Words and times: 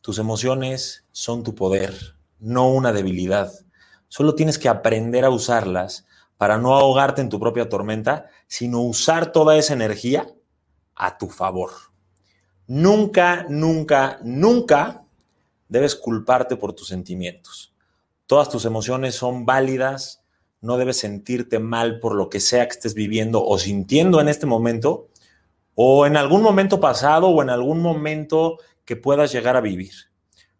Tus 0.00 0.18
emociones 0.18 1.04
son 1.12 1.42
tu 1.42 1.54
poder, 1.54 1.94
no 2.38 2.70
una 2.70 2.92
debilidad. 2.92 3.52
Solo 4.08 4.34
tienes 4.34 4.58
que 4.58 4.70
aprender 4.70 5.26
a 5.26 5.30
usarlas 5.30 6.06
para 6.38 6.56
no 6.56 6.74
ahogarte 6.74 7.20
en 7.20 7.28
tu 7.28 7.38
propia 7.38 7.68
tormenta, 7.68 8.30
sino 8.46 8.80
usar 8.80 9.30
toda 9.30 9.58
esa 9.58 9.74
energía 9.74 10.26
a 10.94 11.18
tu 11.18 11.28
favor. 11.28 11.70
Nunca, 12.66 13.44
nunca, 13.50 14.18
nunca 14.22 15.04
debes 15.68 15.94
culparte 15.94 16.56
por 16.56 16.72
tus 16.72 16.88
sentimientos. 16.88 17.74
Todas 18.26 18.48
tus 18.48 18.64
emociones 18.64 19.16
son 19.16 19.44
válidas, 19.44 20.22
no 20.62 20.78
debes 20.78 20.98
sentirte 20.98 21.58
mal 21.58 22.00
por 22.00 22.14
lo 22.14 22.30
que 22.30 22.40
sea 22.40 22.66
que 22.66 22.72
estés 22.72 22.94
viviendo 22.94 23.44
o 23.44 23.58
sintiendo 23.58 24.18
en 24.20 24.28
este 24.28 24.46
momento, 24.46 25.08
o 25.74 26.06
en 26.06 26.16
algún 26.16 26.42
momento 26.42 26.80
pasado 26.80 27.28
o 27.28 27.42
en 27.42 27.50
algún 27.50 27.80
momento 27.80 28.58
que 28.90 28.96
puedas 28.96 29.30
llegar 29.30 29.56
a 29.56 29.60
vivir. 29.60 29.92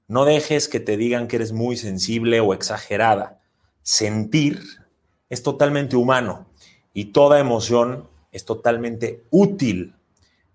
No 0.07 0.25
dejes 0.25 0.69
que 0.69 0.79
te 0.79 0.97
digan 0.97 1.27
que 1.27 1.35
eres 1.35 1.51
muy 1.51 1.77
sensible 1.77 2.39
o 2.39 2.55
exagerada. 2.55 3.41
Sentir 3.83 4.63
es 5.31 5.43
totalmente 5.43 5.97
humano 5.97 6.47
y 6.95 7.07
toda 7.07 7.41
emoción 7.41 8.09
es 8.31 8.45
totalmente 8.45 9.25
útil. 9.31 9.97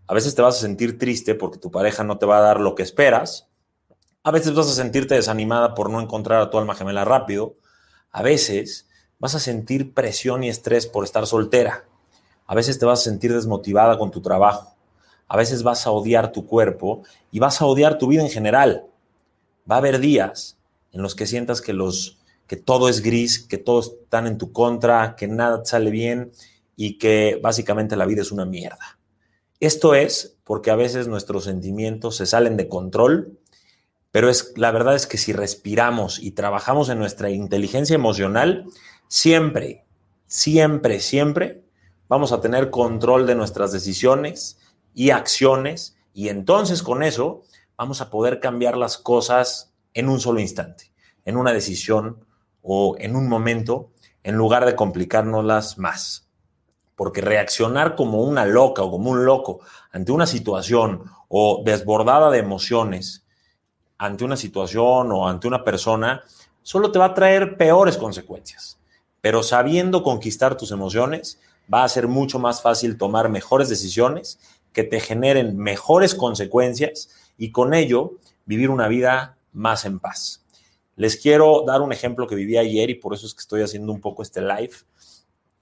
A 0.07 0.13
veces 0.13 0.35
te 0.35 0.41
vas 0.41 0.55
a 0.55 0.61
sentir 0.61 0.97
triste 0.97 1.35
porque 1.35 1.57
tu 1.59 1.69
pareja 1.69 2.05
no 2.05 2.17
te 2.17 2.25
va 2.25 2.37
a 2.37 2.43
dar 2.43 2.61
lo 2.61 2.75
que 2.75 2.83
esperas. 2.83 3.49
A 4.23 4.31
veces 4.31 4.53
vas 4.53 4.69
a 4.69 4.73
sentirte 4.73 5.15
desanimada 5.15 5.75
por 5.75 5.89
no 5.89 5.99
encontrar 5.99 6.41
a 6.41 6.49
tu 6.49 6.57
alma 6.57 6.75
gemela 6.75 7.03
rápido. 7.03 7.57
A 8.09 8.21
veces 8.21 8.87
vas 9.19 9.35
a 9.35 9.41
sentir 9.41 9.93
presión 9.93 10.45
y 10.45 10.49
estrés 10.49 10.87
por 10.87 11.03
estar 11.03 11.27
soltera. 11.27 11.83
A 12.47 12.55
veces 12.55 12.79
te 12.79 12.85
vas 12.85 13.01
a 13.01 13.03
sentir 13.03 13.33
desmotivada 13.33 13.97
con 13.97 14.11
tu 14.11 14.21
trabajo. 14.21 14.74
A 15.27 15.37
veces 15.37 15.63
vas 15.63 15.87
a 15.87 15.91
odiar 15.91 16.31
tu 16.31 16.45
cuerpo 16.45 17.03
y 17.31 17.39
vas 17.39 17.61
a 17.61 17.65
odiar 17.65 17.97
tu 17.97 18.07
vida 18.07 18.21
en 18.21 18.29
general. 18.29 18.85
Va 19.69 19.75
a 19.75 19.79
haber 19.79 19.99
días 19.99 20.57
en 20.91 21.01
los 21.01 21.15
que 21.15 21.25
sientas 21.27 21.61
que 21.61 21.73
los 21.73 22.17
que 22.47 22.55
todo 22.55 22.89
es 22.89 23.01
gris, 23.01 23.39
que 23.39 23.57
todos 23.57 23.93
están 24.03 24.27
en 24.27 24.37
tu 24.37 24.51
contra, 24.51 25.15
que 25.15 25.27
nada 25.27 25.65
sale 25.65 25.89
bien 25.89 26.31
y 26.75 26.97
que 26.97 27.39
básicamente 27.41 27.95
la 27.95 28.05
vida 28.05 28.21
es 28.21 28.31
una 28.31 28.45
mierda. 28.45 28.99
Esto 29.59 29.95
es 29.95 30.37
porque 30.43 30.69
a 30.69 30.75
veces 30.75 31.07
nuestros 31.07 31.45
sentimientos 31.45 32.17
se 32.17 32.25
salen 32.25 32.57
de 32.57 32.67
control, 32.67 33.39
pero 34.11 34.29
es 34.29 34.53
la 34.57 34.71
verdad 34.71 34.95
es 34.95 35.07
que 35.07 35.17
si 35.17 35.33
respiramos 35.33 36.19
y 36.19 36.31
trabajamos 36.31 36.89
en 36.89 36.99
nuestra 36.99 37.31
inteligencia 37.31 37.95
emocional, 37.95 38.65
siempre, 39.07 39.85
siempre, 40.27 40.99
siempre 40.99 41.63
vamos 42.07 42.31
a 42.31 42.41
tener 42.41 42.69
control 42.69 43.25
de 43.25 43.35
nuestras 43.35 43.71
decisiones, 43.71 44.59
y 44.95 45.11
acciones 45.11 45.95
y 46.13 46.29
entonces 46.29 46.81
con 46.81 47.03
eso 47.03 47.43
vamos 47.77 48.01
a 48.01 48.09
poder 48.09 48.39
cambiar 48.39 48.77
las 48.77 48.97
cosas 48.97 49.73
en 49.93 50.09
un 50.09 50.19
solo 50.19 50.39
instante, 50.39 50.91
en 51.25 51.37
una 51.37 51.53
decisión 51.53 52.25
o 52.63 52.95
en 52.97 53.15
un 53.15 53.29
momento, 53.29 53.91
en 54.23 54.35
lugar 54.35 54.65
de 54.65 54.75
complicárnoslas 54.75 55.77
más. 55.77 56.27
Porque 56.95 57.19
reaccionar 57.19 57.95
como 57.95 58.21
una 58.21 58.45
loca 58.45 58.81
o 58.81 58.89
como 58.89 59.11
un 59.11 59.25
loco 59.25 59.59
ante 59.91 60.13
una 60.13 60.25
situación 60.25 61.03
o 61.27 61.61
desbordada 61.65 62.31
de 62.31 62.39
emociones 62.39 63.25
ante 63.97 64.23
una 64.23 64.37
situación 64.37 65.11
o 65.11 65.27
ante 65.27 65.47
una 65.47 65.63
persona, 65.63 66.23
solo 66.61 66.91
te 66.91 66.99
va 66.99 67.05
a 67.05 67.13
traer 67.13 67.57
peores 67.57 67.97
consecuencias. 67.97 68.77
Pero 69.21 69.43
sabiendo 69.43 70.03
conquistar 70.03 70.55
tus 70.57 70.71
emociones, 70.71 71.39
va 71.73 71.83
a 71.83 71.89
ser 71.89 72.07
mucho 72.07 72.39
más 72.39 72.61
fácil 72.61 72.97
tomar 72.97 73.29
mejores 73.29 73.69
decisiones 73.69 74.39
que 74.75 74.83
te 74.83 74.99
generen 74.99 75.55
mejores 75.55 76.13
consecuencias 76.13 77.09
y 77.37 77.51
con 77.51 77.73
ello 77.73 78.15
vivir 78.45 78.69
una 78.69 78.89
vida 78.89 79.37
más 79.53 79.85
en 79.85 79.99
paz. 79.99 80.45
Les 80.97 81.15
quiero 81.15 81.63
dar 81.65 81.81
un 81.81 81.93
ejemplo 81.93 82.27
que 82.27 82.35
viví 82.35 82.57
ayer 82.57 82.89
y 82.89 82.95
por 82.95 83.13
eso 83.13 83.25
es 83.25 83.33
que 83.33 83.39
estoy 83.39 83.61
haciendo 83.61 83.93
un 83.93 84.01
poco 84.01 84.21
este 84.21 84.41
live. 84.41 84.73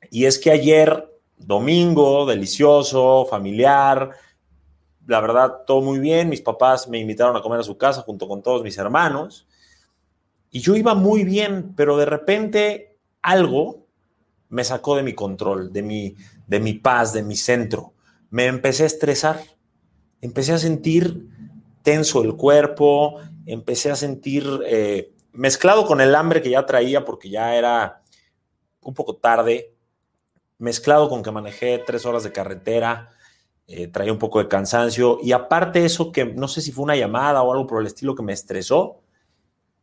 Y 0.09 0.25
es 0.25 0.39
que 0.39 0.50
ayer, 0.50 1.16
domingo, 1.38 2.25
delicioso, 2.25 3.28
familiar, 3.29 4.09
la 5.06 5.22
verdad, 5.22 5.59
todo 5.68 5.81
muy 5.81 6.00
bien. 6.00 6.28
Mis 6.28 6.41
papás 6.41 6.88
me 6.88 6.97
invitaron 6.97 7.38
a 7.38 7.41
comer 7.44 7.59
a 7.59 7.63
su 7.63 7.78
casa 7.78 8.02
junto 8.02 8.28
con 8.28 8.41
todos 8.41 8.63
mis 8.63 8.79
hermanos. 8.79 9.46
Y 10.50 10.59
yo 10.59 10.75
iba 10.75 10.96
muy 10.96 11.23
bien, 11.23 11.73
pero 11.75 11.97
de 11.97 12.06
repente 12.06 12.97
algo 13.22 13.85
me 14.50 14.63
sacó 14.63 14.96
de 14.96 15.03
mi 15.03 15.13
control, 15.13 15.72
de 15.72 15.84
mi, 15.84 16.16
de 16.47 16.59
mi 16.59 16.73
paz, 16.73 17.13
de 17.13 17.22
mi 17.22 17.35
centro 17.35 17.92
me 18.33 18.47
empecé 18.47 18.81
a 18.81 18.88
estresar, 18.88 19.44
empecé 20.19 20.53
a 20.53 20.57
sentir 20.57 21.29
tenso 21.83 22.23
el 22.23 22.35
cuerpo, 22.35 23.19
empecé 23.45 23.91
a 23.91 23.95
sentir, 23.95 24.44
eh, 24.66 25.13
mezclado 25.33 25.85
con 25.85 26.01
el 26.01 26.16
hambre 26.16 26.41
que 26.41 26.49
ya 26.49 26.66
traía 26.66 27.05
porque 27.05 27.29
ya 27.29 27.55
era 27.55 28.01
un 28.81 28.95
poco 28.95 29.17
tarde, 29.17 29.75
mezclado 30.57 31.09
con 31.09 31.22
que 31.22 31.29
manejé 31.29 31.77
tres 31.85 32.07
horas 32.07 32.23
de 32.23 32.31
carretera, 32.31 33.11
eh, 33.67 33.88
traía 33.88 34.11
un 34.11 34.17
poco 34.17 34.39
de 34.39 34.47
cansancio 34.47 35.19
y 35.22 35.31
aparte 35.31 35.85
eso 35.85 36.11
que 36.11 36.25
no 36.25 36.47
sé 36.47 36.61
si 36.61 36.72
fue 36.72 36.85
una 36.85 36.95
llamada 36.95 37.43
o 37.43 37.53
algo 37.53 37.67
por 37.67 37.81
el 37.81 37.85
estilo 37.85 38.16
que 38.16 38.23
me 38.23 38.33
estresó, 38.33 39.03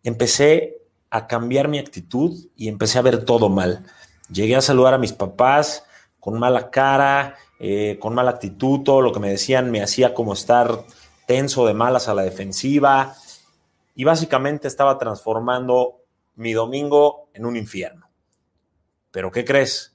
empecé 0.03 0.83
a 1.09 1.29
cambiar 1.29 1.69
mi 1.69 1.79
actitud 1.79 2.37
y 2.57 2.67
empecé 2.67 2.99
a 2.99 3.03
ver 3.03 3.25
todo 3.25 3.49
mal. 3.49 3.87
Llegué 4.29 4.57
a 4.57 4.61
saludar 4.61 4.95
a 4.95 4.99
mis 4.99 5.13
papás 5.13 5.85
con 6.19 6.37
mala 6.37 6.69
cara, 6.71 7.37
eh, 7.63 7.99
con 8.01 8.15
mala 8.15 8.31
actitud, 8.31 8.81
lo 8.87 9.13
que 9.13 9.21
me 9.21 9.29
decían 9.29 9.71
me 9.71 9.83
hacía 9.83 10.15
como 10.15 10.33
estar 10.33 10.87
tenso 11.27 11.67
de 11.67 11.75
malas 11.75 12.09
a 12.09 12.15
la 12.15 12.23
defensiva 12.23 13.15
y 13.95 14.05
básicamente 14.05 14.67
estaba 14.67 14.97
transformando 14.97 15.99
mi 16.37 16.55
domingo 16.55 17.29
en 17.35 17.45
un 17.45 17.57
infierno. 17.57 18.09
Pero 19.11 19.31
¿qué 19.31 19.45
crees? 19.45 19.95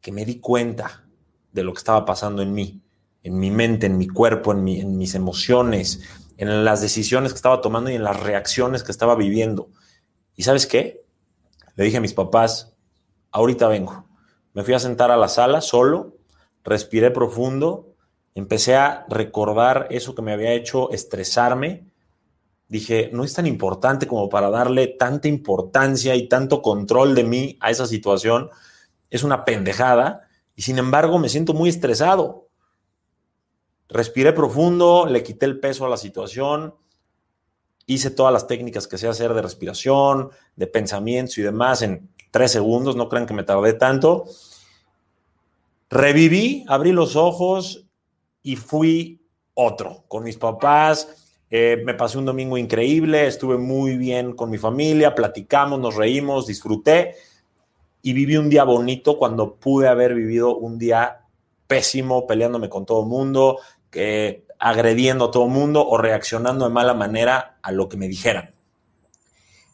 Que 0.00 0.10
me 0.10 0.24
di 0.24 0.40
cuenta 0.40 1.04
de 1.52 1.62
lo 1.62 1.74
que 1.74 1.78
estaba 1.80 2.06
pasando 2.06 2.40
en 2.40 2.54
mí, 2.54 2.80
en 3.22 3.38
mi 3.38 3.50
mente, 3.50 3.84
en 3.84 3.98
mi 3.98 4.08
cuerpo, 4.08 4.52
en, 4.52 4.66
en 4.66 4.96
mis 4.96 5.14
emociones, 5.14 6.00
en 6.38 6.64
las 6.64 6.80
decisiones 6.80 7.32
que 7.32 7.36
estaba 7.36 7.60
tomando 7.60 7.90
y 7.90 7.94
en 7.94 8.04
las 8.04 8.18
reacciones 8.18 8.82
que 8.82 8.90
estaba 8.90 9.16
viviendo. 9.16 9.68
¿Y 10.34 10.44
sabes 10.44 10.66
qué? 10.66 11.04
Le 11.76 11.84
dije 11.84 11.98
a 11.98 12.00
mis 12.00 12.14
papás, 12.14 12.74
ahorita 13.32 13.68
vengo. 13.68 14.08
Me 14.54 14.62
fui 14.62 14.72
a 14.72 14.78
sentar 14.78 15.10
a 15.10 15.18
la 15.18 15.28
sala 15.28 15.60
solo 15.60 16.21
respiré 16.64 17.10
profundo, 17.10 17.94
empecé 18.34 18.76
a 18.76 19.06
recordar 19.08 19.88
eso 19.90 20.14
que 20.14 20.22
me 20.22 20.32
había 20.32 20.52
hecho 20.52 20.90
estresarme. 20.90 21.86
Dije, 22.68 23.10
no 23.12 23.24
es 23.24 23.34
tan 23.34 23.46
importante 23.46 24.06
como 24.06 24.28
para 24.28 24.50
darle 24.50 24.86
tanta 24.86 25.28
importancia 25.28 26.14
y 26.14 26.28
tanto 26.28 26.62
control 26.62 27.14
de 27.14 27.24
mí 27.24 27.58
a 27.60 27.70
esa 27.70 27.86
situación. 27.86 28.50
Es 29.10 29.22
una 29.22 29.44
pendejada 29.44 30.28
y 30.56 30.62
sin 30.62 30.78
embargo 30.78 31.18
me 31.18 31.28
siento 31.28 31.52
muy 31.52 31.68
estresado. 31.68 32.48
Respiré 33.88 34.32
profundo, 34.32 35.06
le 35.06 35.22
quité 35.22 35.44
el 35.44 35.60
peso 35.60 35.84
a 35.84 35.90
la 35.90 35.98
situación, 35.98 36.74
hice 37.84 38.10
todas 38.10 38.32
las 38.32 38.46
técnicas 38.46 38.86
que 38.86 38.96
sé 38.96 39.06
hacer 39.06 39.34
de 39.34 39.42
respiración, 39.42 40.30
de 40.56 40.66
pensamientos 40.66 41.36
y 41.36 41.42
demás 41.42 41.82
en 41.82 42.08
tres 42.30 42.52
segundos, 42.52 42.96
no 42.96 43.10
crean 43.10 43.26
que 43.26 43.34
me 43.34 43.42
tardé 43.42 43.74
tanto 43.74 44.24
Reviví, 45.92 46.64
abrí 46.68 46.90
los 46.90 47.16
ojos 47.16 47.84
y 48.42 48.56
fui 48.56 49.20
otro, 49.52 50.04
con 50.08 50.24
mis 50.24 50.38
papás. 50.38 51.34
Eh, 51.50 51.82
me 51.84 51.92
pasé 51.92 52.16
un 52.16 52.24
domingo 52.24 52.56
increíble, 52.56 53.26
estuve 53.26 53.58
muy 53.58 53.98
bien 53.98 54.32
con 54.32 54.48
mi 54.48 54.56
familia, 54.56 55.14
platicamos, 55.14 55.78
nos 55.78 55.94
reímos, 55.94 56.46
disfruté 56.46 57.16
y 58.00 58.14
viví 58.14 58.38
un 58.38 58.48
día 58.48 58.64
bonito 58.64 59.18
cuando 59.18 59.56
pude 59.56 59.86
haber 59.86 60.14
vivido 60.14 60.56
un 60.56 60.78
día 60.78 61.26
pésimo, 61.66 62.26
peleándome 62.26 62.70
con 62.70 62.86
todo 62.86 63.02
el 63.02 63.08
mundo, 63.08 63.58
agrediendo 64.58 65.26
a 65.26 65.30
todo 65.30 65.44
el 65.44 65.50
mundo 65.50 65.86
o 65.86 65.98
reaccionando 65.98 66.64
de 66.64 66.72
mala 66.72 66.94
manera 66.94 67.58
a 67.60 67.70
lo 67.70 67.90
que 67.90 67.98
me 67.98 68.08
dijeran. 68.08 68.54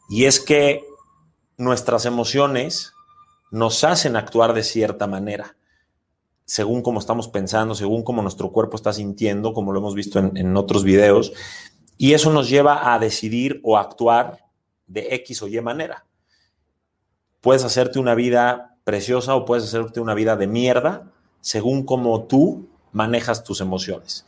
Y 0.09 0.25
es 0.25 0.41
que 0.41 0.83
nuestras 1.55 2.03
emociones 2.03 2.91
nos 3.51 3.85
hacen 3.85 4.17
actuar 4.17 4.51
de 4.51 4.63
cierta 4.63 5.07
manera 5.07 5.55
según 6.49 6.81
cómo 6.81 6.97
estamos 6.97 7.27
pensando, 7.27 7.75
según 7.75 8.01
cómo 8.01 8.23
nuestro 8.23 8.51
cuerpo 8.51 8.75
está 8.75 8.91
sintiendo, 8.91 9.53
como 9.53 9.71
lo 9.71 9.77
hemos 9.77 9.93
visto 9.93 10.17
en, 10.17 10.57
otros 10.57 10.83
videos, 10.83 11.31
y 11.95 12.13
eso 12.13 12.33
nos 12.33 12.49
lleva 12.49 12.91
a 12.91 12.97
decidir 12.97 13.61
o 13.63 13.77
actuar 13.77 14.39
de 14.87 15.13
X 15.13 15.43
o 15.43 15.47
Y 15.47 15.61
manera. 15.61 16.07
Puedes 17.39 17.63
hacerte 17.63 17.99
una 17.99 18.15
vida 18.15 18.79
preciosa 18.83 19.35
o 19.35 19.45
puedes 19.45 19.65
hacerte 19.65 19.99
una 19.99 20.15
vida 20.15 20.35
de 20.37 20.47
mierda 20.47 21.11
según 21.39 21.85
cómo 21.85 22.23
tú 22.23 22.67
manejas 22.93 23.43
tus 23.43 23.61
emociones. 23.61 24.25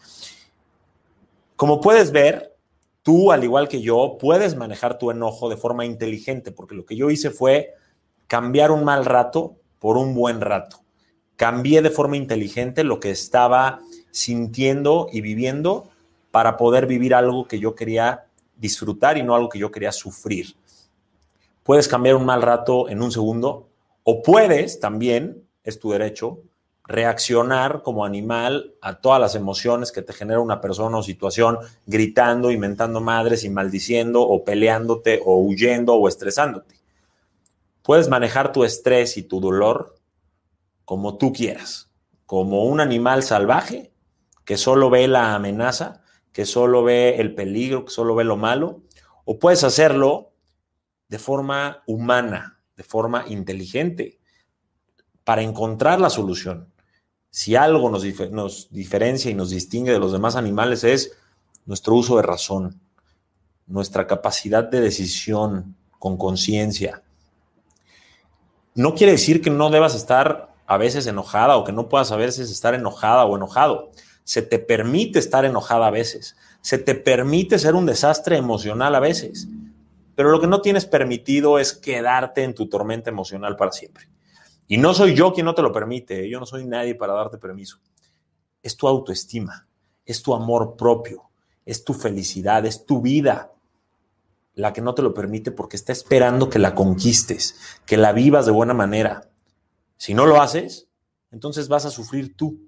Como 1.56 1.82
puedes 1.82 2.12
ver, 2.12 2.56
tú, 3.02 3.32
al 3.32 3.44
igual 3.44 3.68
que 3.68 3.82
yo, 3.82 4.20
puedes 4.20 4.56
manejar 4.56 5.00
tu 5.00 5.10
enojo 5.10 5.50
de 5.50 5.58
forma 5.58 5.86
inteligente, 5.86 6.52
porque 6.52 6.76
lo 6.76 6.86
que 6.86 6.96
yo 6.96 7.10
hice 7.10 7.32
fue 7.32 7.74
cambiar 8.28 8.70
un 8.70 8.84
mal 8.84 9.06
rato 9.06 9.56
por 9.80 9.98
un 9.98 10.14
buen 10.14 10.40
rato 10.40 10.82
cambié 11.36 11.82
de 11.82 11.90
forma 11.90 12.18
inteligente 12.18 12.84
lo 12.84 13.00
que 13.00 13.12
estaba 13.12 13.80
sintiendo 14.12 15.08
y 15.12 15.22
viviendo 15.22 15.90
para 16.32 16.58
poder 16.58 16.86
vivir 16.86 17.14
algo 17.14 17.48
que 17.48 17.60
yo 17.60 17.76
quería 17.76 18.26
disfrutar 18.58 19.18
y 19.18 19.24
no 19.24 19.36
algo 19.36 19.50
que 19.50 19.60
yo 19.60 19.72
quería 19.72 19.92
sufrir. 19.92 20.56
Puedes 21.64 21.88
cambiar 21.88 22.16
un 22.16 22.26
mal 22.26 22.42
rato 22.42 22.90
en 22.90 23.02
un 23.02 23.12
segundo 23.12 23.68
o 24.04 24.22
puedes 24.22 24.80
también, 24.80 25.44
es 25.64 25.80
tu 25.80 25.92
derecho, 25.92 26.40
reaccionar 26.92 27.84
como 27.84 28.04
animal 28.04 28.74
a 28.82 29.00
todas 29.00 29.22
las 29.22 29.36
emociones 29.36 29.92
que 29.92 30.02
te 30.02 30.14
genera 30.14 30.40
una 30.40 30.60
persona 30.60 30.98
o 30.98 31.04
situación, 31.04 31.60
gritando, 31.86 32.52
inventando 32.52 33.00
madres 33.00 33.44
y 33.44 33.50
maldiciendo 33.50 34.22
o 34.22 34.44
peleándote 34.44 35.22
o 35.24 35.38
huyendo 35.38 35.94
o 35.96 36.08
estresándote. 36.08 36.76
Puedes 37.84 38.10
manejar 38.10 38.52
tu 38.52 38.64
estrés 38.64 39.18
y 39.18 39.24
tu 39.24 39.40
dolor 39.40 39.96
como 40.92 41.16
tú 41.16 41.32
quieras, 41.32 41.90
como 42.26 42.66
un 42.66 42.82
animal 42.82 43.24
salvaje 43.24 43.94
que 44.44 44.58
solo 44.58 44.90
ve 44.90 45.08
la 45.08 45.36
amenaza, 45.36 46.04
que 46.34 46.46
solo 46.46 46.84
ve 46.84 47.16
el 47.22 47.34
peligro, 47.34 47.86
que 47.86 47.92
solo 47.92 48.14
ve 48.14 48.26
lo 48.26 48.36
malo, 48.36 48.82
o 49.24 49.40
puedes 49.40 49.64
hacerlo 49.64 50.34
de 51.08 51.18
forma 51.18 51.82
humana, 51.88 52.60
de 52.76 52.84
forma 52.84 53.24
inteligente, 53.30 54.20
para 55.24 55.44
encontrar 55.44 56.02
la 56.02 56.10
solución. 56.10 56.68
Si 57.30 57.56
algo 57.56 57.90
nos, 57.90 58.70
diferencia 58.70 59.32
y 59.32 59.34
nos 59.34 59.50
distingue 59.50 59.94
de 59.94 60.00
los 60.00 60.12
demás 60.12 60.36
animales 60.36 60.84
es 60.84 61.18
nuestro 61.66 61.96
uso 61.96 62.18
de 62.18 62.24
razón, 62.24 62.82
nuestra 63.66 64.08
capacidad 64.08 64.66
de 64.66 64.82
decisión 64.82 65.78
con 66.00 66.18
conciencia. 66.18 67.02
No 68.76 68.94
quiere 68.94 69.14
decir 69.14 69.42
que 69.42 69.52
no 69.52 69.70
debas 69.70 69.96
estar 69.96 70.51
a 70.72 70.78
veces 70.78 71.06
enojada 71.06 71.58
o 71.58 71.66
que 71.66 71.74
no 71.74 71.90
puedas 71.90 72.14
a 72.14 72.16
veces 72.16 72.50
estar 72.50 72.74
enojada 72.74 73.26
o 73.26 73.36
enojado. 73.36 73.92
Se 74.24 74.42
te 74.42 74.58
permite 74.58 75.20
estar 75.20 75.44
enojada 75.44 75.88
a 75.88 75.92
veces. 75.92 76.38
Se 76.62 76.78
te 76.78 76.96
permite 76.96 77.60
ser 77.60 77.76
un 77.76 77.86
desastre 77.86 78.38
emocional 78.38 78.96
a 78.96 79.02
veces. 79.02 79.50
Pero 80.16 80.32
lo 80.32 80.40
que 80.40 80.48
no 80.48 80.62
tienes 80.62 80.86
permitido 80.86 81.60
es 81.60 81.74
quedarte 81.74 82.44
en 82.44 82.56
tu 82.56 82.70
tormenta 82.70 83.10
emocional 83.10 83.58
para 83.58 83.74
siempre. 83.74 84.08
Y 84.66 84.78
no 84.78 84.94
soy 84.94 85.14
yo 85.14 85.34
quien 85.34 85.46
no 85.46 85.54
te 85.54 85.62
lo 85.62 85.74
permite, 85.74 86.24
¿eh? 86.24 86.30
yo 86.30 86.40
no 86.40 86.46
soy 86.46 86.66
nadie 86.66 86.96
para 86.96 87.16
darte 87.16 87.38
permiso. 87.38 87.80
Es 88.64 88.78
tu 88.78 88.88
autoestima, 88.88 89.68
es 90.06 90.24
tu 90.24 90.34
amor 90.34 90.78
propio, 90.78 91.24
es 91.66 91.84
tu 91.84 91.94
felicidad, 91.94 92.66
es 92.66 92.86
tu 92.86 93.02
vida 93.02 93.52
la 94.56 94.72
que 94.72 94.80
no 94.80 94.94
te 94.94 95.02
lo 95.02 95.14
permite 95.14 95.52
porque 95.52 95.76
está 95.76 95.92
esperando 95.92 96.50
que 96.50 96.60
la 96.60 96.76
conquistes, 96.76 97.60
que 97.86 97.98
la 97.98 98.14
vivas 98.14 98.46
de 98.46 98.54
buena 98.54 98.74
manera. 98.74 99.31
Si 100.02 100.16
no 100.16 100.26
lo 100.26 100.42
haces, 100.42 100.90
entonces 101.30 101.68
vas 101.68 101.86
a 101.86 101.92
sufrir 101.92 102.36
tú, 102.36 102.68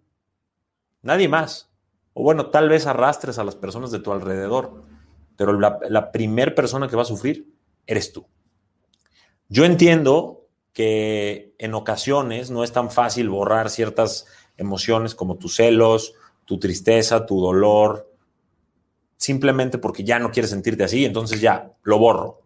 nadie 1.01 1.27
más. 1.27 1.71
O 2.13 2.21
bueno, 2.21 2.51
tal 2.51 2.69
vez 2.69 2.85
arrastres 2.85 3.39
a 3.39 3.43
las 3.43 3.55
personas 3.55 3.89
de 3.89 3.97
tu 3.97 4.11
alrededor, 4.11 4.83
pero 5.35 5.59
la, 5.59 5.79
la 5.89 6.11
primer 6.11 6.53
persona 6.53 6.87
que 6.87 6.95
va 6.95 7.01
a 7.01 7.05
sufrir 7.05 7.51
eres 7.87 8.13
tú. 8.13 8.27
Yo 9.49 9.65
entiendo 9.65 10.47
que 10.73 11.55
en 11.57 11.73
ocasiones 11.73 12.51
no 12.51 12.63
es 12.63 12.71
tan 12.71 12.91
fácil 12.91 13.29
borrar 13.29 13.71
ciertas 13.71 14.27
emociones 14.55 15.15
como 15.15 15.37
tus 15.37 15.55
celos, 15.55 16.13
tu 16.45 16.59
tristeza, 16.59 17.25
tu 17.25 17.41
dolor, 17.41 18.13
simplemente 19.17 19.79
porque 19.79 20.03
ya 20.03 20.19
no 20.19 20.29
quieres 20.29 20.51
sentirte 20.51 20.83
así, 20.83 21.03
entonces 21.03 21.41
ya 21.41 21.73
lo 21.81 21.97
borro. 21.97 22.43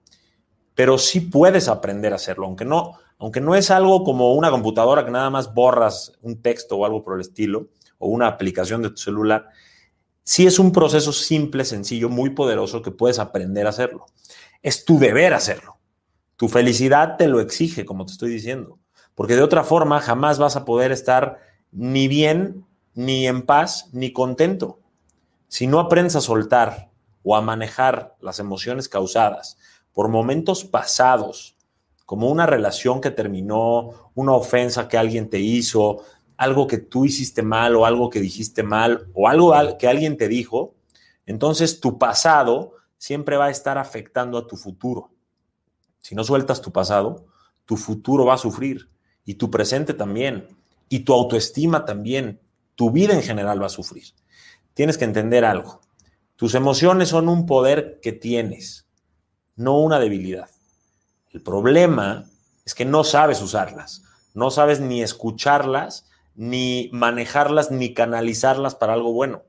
Pero 0.76 0.98
sí 0.98 1.20
puedes 1.20 1.68
aprender 1.68 2.14
a 2.14 2.16
hacerlo, 2.16 2.46
aunque 2.46 2.64
no, 2.64 2.98
aunque 3.20 3.42
no 3.42 3.56
es 3.56 3.72
algo 3.72 4.04
como 4.04 4.34
una 4.34 4.52
computadora 4.52 5.04
que 5.04 5.12
nada 5.12 5.30
más 5.30 5.54
borras 5.54 6.14
un 6.22 6.42
texto 6.42 6.78
o 6.78 6.86
algo 6.86 7.02
por 7.02 7.16
el 7.16 7.22
estilo, 7.22 7.70
o 7.98 8.08
una 8.10 8.28
aplicación 8.28 8.82
de 8.82 8.92
tu 8.92 8.98
celular, 8.98 9.50
sí 10.24 10.46
es 10.46 10.60
un 10.60 10.72
proceso 10.72 11.12
simple, 11.12 11.66
sencillo, 11.66 12.10
muy 12.10 12.30
poderoso 12.32 12.82
que 12.82 12.92
puedes 12.92 13.20
aprender 13.20 13.66
a 13.66 13.72
hacerlo. 13.72 14.06
Es 14.62 14.86
tu 14.86 15.00
deber 15.00 15.34
hacerlo. 15.34 15.78
Tu 16.36 16.48
felicidad 16.48 17.18
te 17.18 17.28
lo 17.28 17.40
exige, 17.40 17.86
como 17.86 18.06
te 18.06 18.12
estoy 18.12 18.30
diciendo, 18.30 18.78
porque 19.16 19.36
de 19.36 19.42
otra 19.42 19.64
forma 19.64 20.00
jamás 20.00 20.38
vas 20.38 20.56
a 20.56 20.66
poder 20.66 20.92
estar 20.92 21.40
ni 21.72 22.08
bien, 22.08 22.66
ni 22.94 23.28
en 23.28 23.42
paz, 23.42 23.90
ni 23.94 24.14
contento. 24.14 24.80
Si 25.48 25.66
no 25.66 25.80
aprendes 25.80 26.16
a 26.16 26.22
soltar 26.22 26.92
o 27.24 27.36
a 27.36 27.42
manejar 27.42 28.16
las 28.22 28.40
emociones 28.40 28.88
causadas 28.88 29.58
por 29.94 30.10
momentos 30.10 30.64
pasados, 30.64 31.57
como 32.08 32.32
una 32.32 32.48
relación 32.48 33.02
que 33.02 33.12
terminó, 33.12 34.12
una 34.16 34.34
ofensa 34.34 34.88
que 34.88 34.98
alguien 34.98 35.30
te 35.30 35.38
hizo, 35.38 36.02
algo 36.38 36.66
que 36.66 36.80
tú 36.80 37.06
hiciste 37.06 37.44
mal 37.44 37.76
o 37.76 37.86
algo 37.86 38.10
que 38.10 38.20
dijiste 38.20 38.64
mal 38.64 39.12
o 39.14 39.28
algo 39.28 39.54
que 39.78 39.88
alguien 39.88 40.18
te 40.18 40.28
dijo, 40.28 40.74
entonces 41.28 41.80
tu 41.80 42.00
pasado 42.00 42.74
siempre 42.98 43.38
va 43.38 43.46
a 43.46 43.52
estar 43.52 43.78
afectando 43.78 44.40
a 44.40 44.48
tu 44.48 44.58
futuro. 44.58 45.12
Si 46.00 46.16
no 46.16 46.24
sueltas 46.24 46.64
tu 46.64 46.72
pasado, 46.72 47.28
tu 47.66 47.78
futuro 47.78 48.26
va 48.26 48.34
a 48.34 48.40
sufrir 48.40 48.90
y 49.24 49.36
tu 49.36 49.52
presente 49.52 49.94
también 49.94 50.48
y 50.90 51.02
tu 51.02 51.14
autoestima 51.14 51.86
también, 51.86 52.40
tu 52.74 52.90
vida 52.90 53.14
en 53.14 53.22
general 53.22 53.62
va 53.62 53.68
a 53.68 53.70
sufrir 53.70 54.06
tienes 54.78 55.00
que 55.00 55.06
entender 55.06 55.44
algo. 55.44 55.82
Tus 56.36 56.54
emociones 56.54 57.10
son 57.10 57.30
un 57.30 57.48
poder 57.48 58.00
que 58.00 58.12
tienes, 58.12 58.88
no 59.56 59.80
una 59.80 59.98
debilidad. 59.98 60.52
El 61.38 61.44
problema 61.44 62.26
es 62.66 62.74
que 62.74 62.84
no 62.84 63.04
sabes 63.04 63.44
usarlas, 63.44 64.02
no 64.34 64.50
sabes 64.50 64.80
ni 64.80 65.04
escucharlas, 65.04 66.10
ni 66.34 66.90
manejarlas, 66.92 67.70
ni 67.70 67.94
canalizarlas 67.94 68.74
para 68.74 68.94
algo 68.94 69.14
bueno. 69.14 69.44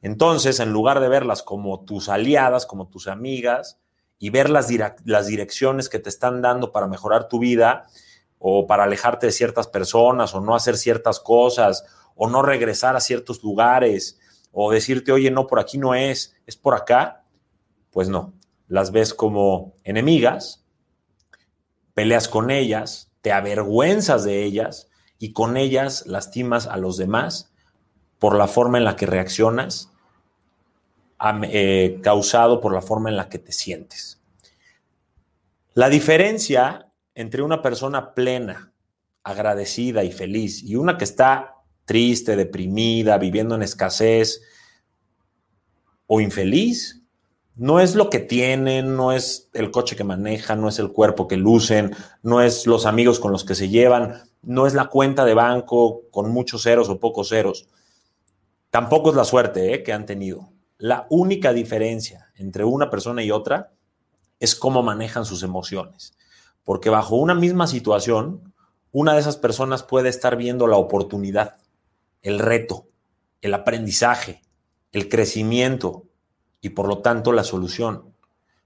Entonces, 0.00 0.58
en 0.58 0.72
lugar 0.72 1.00
de 1.00 1.08
verlas 1.10 1.42
como 1.42 1.84
tus 1.84 2.08
aliadas, 2.08 2.64
como 2.64 2.88
tus 2.88 3.08
amigas, 3.08 3.78
y 4.18 4.30
ver 4.30 4.48
las, 4.48 4.68
direcciones 4.68 5.90
que 5.90 5.98
te 5.98 6.08
están 6.08 6.40
dando 6.40 6.72
para 6.72 6.86
mejorar 6.86 7.28
tu 7.28 7.38
vida, 7.38 7.84
o 8.38 8.66
para 8.66 8.84
alejarte 8.84 9.26
de 9.26 9.32
ciertas 9.32 9.66
personas, 9.66 10.34
o 10.34 10.40
no 10.40 10.56
hacer 10.56 10.78
ciertas 10.78 11.20
cosas, 11.20 11.84
o 12.14 12.26
no 12.26 12.40
regresar 12.40 12.96
a 12.96 13.00
ciertos 13.00 13.42
lugares, 13.42 14.18
o 14.50 14.72
decirte, 14.72 15.12
oye, 15.12 15.30
no, 15.30 15.46
por 15.46 15.60
aquí 15.60 15.76
no 15.76 15.94
es, 15.94 16.34
es 16.46 16.56
por 16.56 16.72
acá, 16.72 17.26
pues 17.90 18.08
no, 18.08 18.32
las 18.66 18.92
ves 18.92 19.12
como 19.12 19.74
enemigas, 19.84 20.64
peleas 21.98 22.28
con 22.28 22.52
ellas, 22.52 23.10
te 23.22 23.32
avergüenzas 23.32 24.22
de 24.22 24.44
ellas 24.44 24.88
y 25.18 25.32
con 25.32 25.56
ellas 25.56 26.06
lastimas 26.06 26.68
a 26.68 26.76
los 26.76 26.96
demás 26.96 27.52
por 28.20 28.36
la 28.36 28.46
forma 28.46 28.78
en 28.78 28.84
la 28.84 28.94
que 28.94 29.04
reaccionas, 29.04 29.90
eh, 31.42 31.98
causado 32.00 32.60
por 32.60 32.72
la 32.72 32.82
forma 32.82 33.08
en 33.10 33.16
la 33.16 33.28
que 33.28 33.40
te 33.40 33.50
sientes. 33.50 34.20
La 35.74 35.88
diferencia 35.88 36.92
entre 37.16 37.42
una 37.42 37.62
persona 37.62 38.14
plena, 38.14 38.72
agradecida 39.24 40.04
y 40.04 40.12
feliz 40.12 40.62
y 40.62 40.76
una 40.76 40.98
que 40.98 41.04
está 41.04 41.56
triste, 41.84 42.36
deprimida, 42.36 43.18
viviendo 43.18 43.56
en 43.56 43.64
escasez 43.64 44.40
o 46.06 46.20
infeliz. 46.20 47.02
No 47.58 47.80
es 47.80 47.96
lo 47.96 48.08
que 48.08 48.20
tienen, 48.20 48.94
no 48.94 49.10
es 49.10 49.50
el 49.52 49.72
coche 49.72 49.96
que 49.96 50.04
manejan, 50.04 50.60
no 50.60 50.68
es 50.68 50.78
el 50.78 50.92
cuerpo 50.92 51.26
que 51.26 51.36
lucen, 51.36 51.92
no 52.22 52.40
es 52.40 52.68
los 52.68 52.86
amigos 52.86 53.18
con 53.18 53.32
los 53.32 53.44
que 53.44 53.56
se 53.56 53.68
llevan, 53.68 54.22
no 54.42 54.68
es 54.68 54.74
la 54.74 54.86
cuenta 54.86 55.24
de 55.24 55.34
banco 55.34 56.02
con 56.12 56.30
muchos 56.30 56.62
ceros 56.62 56.88
o 56.88 57.00
pocos 57.00 57.30
ceros. 57.30 57.66
Tampoco 58.70 59.10
es 59.10 59.16
la 59.16 59.24
suerte 59.24 59.74
¿eh? 59.74 59.82
que 59.82 59.92
han 59.92 60.06
tenido. 60.06 60.52
La 60.76 61.08
única 61.10 61.52
diferencia 61.52 62.28
entre 62.36 62.62
una 62.62 62.90
persona 62.90 63.24
y 63.24 63.32
otra 63.32 63.72
es 64.38 64.54
cómo 64.54 64.84
manejan 64.84 65.24
sus 65.24 65.42
emociones. 65.42 66.12
Porque 66.62 66.90
bajo 66.90 67.16
una 67.16 67.34
misma 67.34 67.66
situación, 67.66 68.54
una 68.92 69.14
de 69.14 69.20
esas 69.20 69.36
personas 69.36 69.82
puede 69.82 70.10
estar 70.10 70.36
viendo 70.36 70.68
la 70.68 70.76
oportunidad 70.76 71.56
el 72.22 72.38
reto, 72.38 72.86
el 73.40 73.52
aprendizaje, 73.54 74.42
el 74.92 75.08
crecimiento 75.08 76.07
y 76.60 76.70
por 76.70 76.88
lo 76.88 76.98
tanto 76.98 77.32
la 77.32 77.44
solución. 77.44 78.14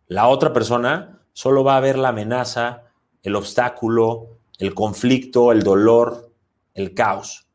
La 0.06 0.28
otra 0.28 0.52
persona 0.52 1.20
solo 1.32 1.64
va 1.64 1.76
a 1.76 1.80
ver 1.80 1.99
la 1.99 2.08
amenaza, 2.08 2.84
el 3.22 3.37
obstáculo, 3.37 4.38
el 4.58 4.75
conflicto, 4.75 5.52
el 5.52 5.62
dolor, 5.62 6.32
el 6.75 6.94
caos. 6.94 7.46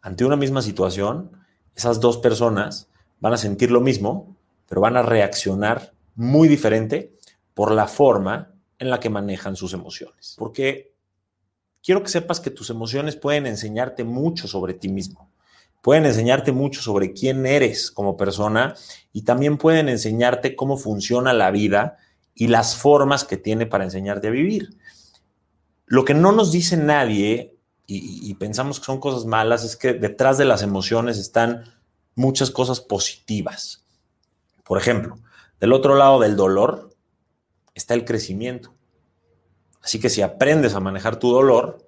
Ante 0.00 0.24
una 0.24 0.36
misma 0.36 0.62
situación, 0.62 1.32
esas 1.74 2.00
dos 2.00 2.18
personas 2.18 2.88
van 3.20 3.32
a 3.32 3.38
sentir 3.38 3.70
lo 3.70 3.80
mismo, 3.80 4.36
pero 4.68 4.80
van 4.80 4.96
a 4.96 5.02
reaccionar 5.02 5.94
muy 6.14 6.48
diferente 6.48 7.14
por 7.54 7.72
la 7.72 7.86
forma 7.86 8.52
en 8.78 8.90
la 8.90 9.00
que 9.00 9.10
manejan 9.10 9.56
sus 9.56 9.72
emociones. 9.72 10.34
Porque 10.38 10.94
quiero 11.82 12.02
que 12.02 12.08
sepas 12.08 12.40
que 12.40 12.50
tus 12.50 12.70
emociones 12.70 13.16
pueden 13.16 13.46
enseñarte 13.46 14.04
mucho 14.04 14.48
sobre 14.48 14.74
ti 14.74 14.88
mismo. 14.88 15.30
Pueden 15.84 16.06
enseñarte 16.06 16.50
mucho 16.50 16.80
sobre 16.80 17.12
quién 17.12 17.44
eres 17.44 17.90
como 17.90 18.16
persona 18.16 18.74
y 19.12 19.20
también 19.20 19.58
pueden 19.58 19.90
enseñarte 19.90 20.56
cómo 20.56 20.78
funciona 20.78 21.34
la 21.34 21.50
vida 21.50 21.98
y 22.34 22.46
las 22.46 22.74
formas 22.74 23.24
que 23.24 23.36
tiene 23.36 23.66
para 23.66 23.84
enseñarte 23.84 24.28
a 24.28 24.30
vivir. 24.30 24.78
Lo 25.84 26.06
que 26.06 26.14
no 26.14 26.32
nos 26.32 26.52
dice 26.52 26.78
nadie 26.78 27.58
y, 27.86 28.32
pensamos 28.36 28.80
que 28.80 28.86
son 28.86 28.98
cosas 28.98 29.26
malas 29.26 29.62
es 29.62 29.76
que 29.76 29.92
detrás 29.92 30.38
de 30.38 30.46
las 30.46 30.62
emociones 30.62 31.18
están 31.18 31.64
muchas 32.14 32.50
cosas 32.50 32.80
positivas. 32.80 33.84
Por 34.64 34.78
ejemplo, 34.78 35.18
Del 35.60 35.74
otro 35.74 35.96
lado 35.96 36.18
del 36.18 36.34
dolor 36.34 36.96
está 37.74 37.92
el 37.92 38.06
crecimiento. 38.06 38.72
Así 39.82 40.00
que 40.00 40.08
si 40.08 40.22
aprendes 40.22 40.72
a 40.74 40.80
manejar 40.80 41.18
tu 41.18 41.30
dolor, 41.30 41.86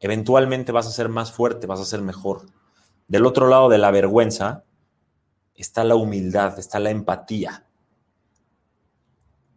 eventualmente 0.00 0.72
vas 0.72 0.88
a 0.88 0.90
ser 0.90 1.08
más 1.08 1.30
fuerte, 1.30 1.68
vas 1.68 1.78
a 1.78 1.84
ser 1.84 2.02
mejor. 2.02 2.46
Del 3.10 3.26
otro 3.26 3.48
lado 3.48 3.68
de 3.68 3.76
la 3.76 3.90
vergüenza 3.90 4.62
está 5.56 5.82
la 5.82 5.96
humildad, 5.96 6.56
está 6.60 6.78
la 6.78 6.90
empatía. 6.90 7.66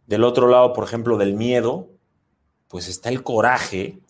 Del 0.08 0.24
otro 0.24 0.48
lado, 0.48 0.72
por 0.72 0.82
ejemplo, 0.82 1.16
del 1.16 1.34
miedo, 1.34 1.88
pues 2.66 2.88
está 2.88 3.10
el 3.10 3.22
coraje 3.22 4.00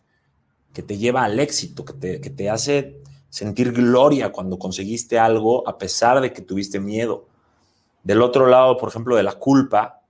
que 0.73 0.83
te 0.83 0.97
lleva 0.97 1.25
al 1.25 1.39
éxito, 1.39 1.85
que 1.85 1.93
te, 1.93 2.21
que 2.23 2.31
te 2.31 2.49
hace 2.49 3.03
sentir 3.29 3.73
gloria 3.73 4.33
cuando 4.33 4.59
conseguiste 4.59 5.19
algo 5.19 5.69
a 5.69 5.77
pesar 5.77 6.23
de 6.23 6.33
que 6.33 6.41
tuviste 6.41 6.81
miedo. 6.81 7.27
Del 8.03 8.23
otro 8.23 8.47
lado, 8.47 8.79
por 8.79 8.89
ejemplo, 8.89 9.15
de 9.15 9.25
la 9.25 9.35
culpa, 9.35 10.01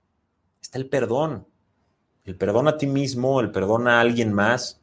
está 0.61 0.77
el 0.77 0.87
perdón. 0.87 1.45
El 2.23 2.37
perdón 2.37 2.69
a 2.69 2.77
ti 2.77 2.87
mismo, 2.87 3.41
el 3.41 3.51
perdón 3.51 3.89
a 3.89 3.99
alguien 3.99 4.31
más. 4.31 4.79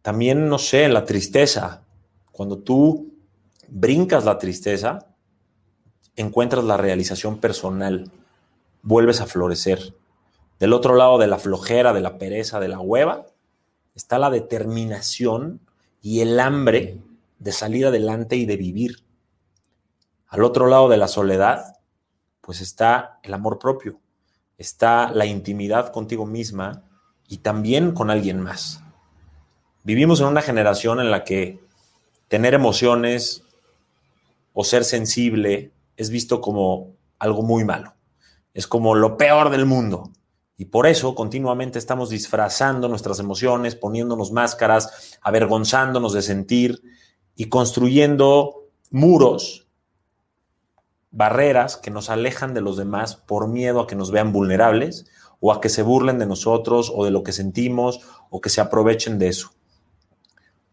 También, 0.00 0.48
no 0.48 0.56
sé, 0.56 0.88
la 0.88 1.04
tristeza. 1.04 1.83
Cuando 2.34 2.58
tú 2.58 3.14
brincas 3.68 4.24
la 4.24 4.38
tristeza, 4.38 5.06
encuentras 6.16 6.64
la 6.64 6.76
realización 6.76 7.38
personal, 7.38 8.10
vuelves 8.82 9.20
a 9.20 9.26
florecer. 9.26 9.94
Del 10.58 10.72
otro 10.72 10.96
lado 10.96 11.16
de 11.18 11.28
la 11.28 11.38
flojera, 11.38 11.92
de 11.92 12.00
la 12.00 12.18
pereza, 12.18 12.58
de 12.58 12.66
la 12.66 12.80
hueva, 12.80 13.26
está 13.94 14.18
la 14.18 14.30
determinación 14.30 15.60
y 16.02 16.22
el 16.22 16.40
hambre 16.40 16.98
de 17.38 17.52
salir 17.52 17.86
adelante 17.86 18.34
y 18.34 18.46
de 18.46 18.56
vivir. 18.56 19.04
Al 20.26 20.42
otro 20.42 20.66
lado 20.66 20.88
de 20.88 20.96
la 20.96 21.06
soledad, 21.06 21.76
pues 22.40 22.60
está 22.60 23.20
el 23.22 23.32
amor 23.32 23.60
propio, 23.60 24.00
está 24.58 25.12
la 25.12 25.26
intimidad 25.26 25.92
contigo 25.92 26.26
misma 26.26 26.82
y 27.28 27.36
también 27.38 27.92
con 27.92 28.10
alguien 28.10 28.40
más. 28.40 28.82
Vivimos 29.84 30.18
en 30.18 30.26
una 30.26 30.42
generación 30.42 30.98
en 30.98 31.12
la 31.12 31.22
que 31.22 31.63
tener 32.34 32.52
emociones 32.52 33.44
o 34.54 34.64
ser 34.64 34.82
sensible 34.82 35.70
es 35.96 36.10
visto 36.10 36.40
como 36.40 36.96
algo 37.20 37.42
muy 37.42 37.62
malo. 37.62 37.94
Es 38.54 38.66
como 38.66 38.96
lo 38.96 39.16
peor 39.16 39.50
del 39.50 39.66
mundo. 39.66 40.10
Y 40.56 40.64
por 40.64 40.88
eso 40.88 41.14
continuamente 41.14 41.78
estamos 41.78 42.10
disfrazando 42.10 42.88
nuestras 42.88 43.20
emociones, 43.20 43.76
poniéndonos 43.76 44.32
máscaras, 44.32 45.16
avergonzándonos 45.22 46.12
de 46.12 46.22
sentir 46.22 46.82
y 47.36 47.50
construyendo 47.50 48.66
muros, 48.90 49.68
barreras 51.12 51.76
que 51.76 51.92
nos 51.92 52.10
alejan 52.10 52.52
de 52.52 52.62
los 52.62 52.76
demás 52.76 53.14
por 53.14 53.46
miedo 53.46 53.78
a 53.78 53.86
que 53.86 53.94
nos 53.94 54.10
vean 54.10 54.32
vulnerables 54.32 55.06
o 55.38 55.52
a 55.52 55.60
que 55.60 55.68
se 55.68 55.82
burlen 55.82 56.18
de 56.18 56.26
nosotros 56.26 56.92
o 56.92 57.04
de 57.04 57.12
lo 57.12 57.22
que 57.22 57.30
sentimos 57.30 58.00
o 58.28 58.40
que 58.40 58.50
se 58.50 58.60
aprovechen 58.60 59.20
de 59.20 59.28
eso. 59.28 59.53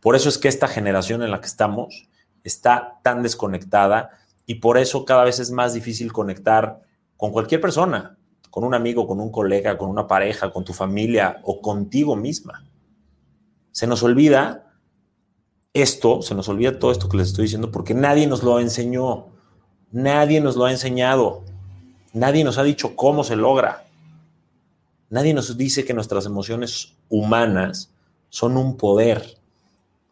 Por 0.02 0.16
eso 0.16 0.30
es 0.30 0.38
que 0.38 0.48
esta 0.48 0.68
generación 0.68 1.24
en 1.24 1.32
la 1.32 1.40
que 1.40 1.48
estamos 1.48 2.08
está 2.44 3.00
tan 3.04 3.22
desconectada 3.24 4.12
y 4.46 4.56
por 4.56 4.78
eso 4.78 5.06
cada 5.06 5.24
vez 5.24 5.40
es 5.40 5.52
más 5.52 5.74
difícil 5.74 6.12
conectar 6.12 6.82
con 7.18 7.32
cualquier 7.32 7.62
persona, 7.62 8.18
con 8.50 8.64
un 8.64 8.74
amigo, 8.74 9.08
con 9.08 9.22
un 9.22 9.32
colega, 9.32 9.78
con 9.78 9.90
una 9.90 10.08
pareja, 10.08 10.52
con 10.52 10.66
tu 10.66 10.74
familia 10.74 11.40
o 11.44 11.62
contigo 11.62 12.16
misma. 12.16 12.66
Se 13.72 13.88
nos 13.88 14.04
olvida 14.04 14.74
esto, 15.74 16.22
se 16.22 16.36
nos 16.36 16.50
olvida 16.50 16.80
todo 16.80 16.92
esto 16.92 17.08
que 17.08 17.18
les 17.18 17.28
estoy 17.28 17.44
diciendo 17.44 17.72
porque 17.72 17.94
nadie 17.94 18.28
nos 18.28 18.44
lo 18.44 18.60
enseñó, 18.60 19.28
nadie 19.92 20.42
nos 20.42 20.56
lo 20.56 20.66
ha 20.66 20.72
enseñado, 20.72 21.44
nadie 22.12 22.44
nos 22.44 22.58
ha 22.58 22.64
dicho 22.64 22.96
cómo 22.96 23.24
se 23.24 23.36
logra. 23.36 23.86
Nadie 25.10 25.34
nos 25.34 25.58
dice 25.58 25.84
que 25.84 25.94
nuestras 25.94 26.26
emociones 26.26 26.94
humanas 27.10 27.92
son 28.30 28.56
un 28.56 28.78
poder, 28.78 29.41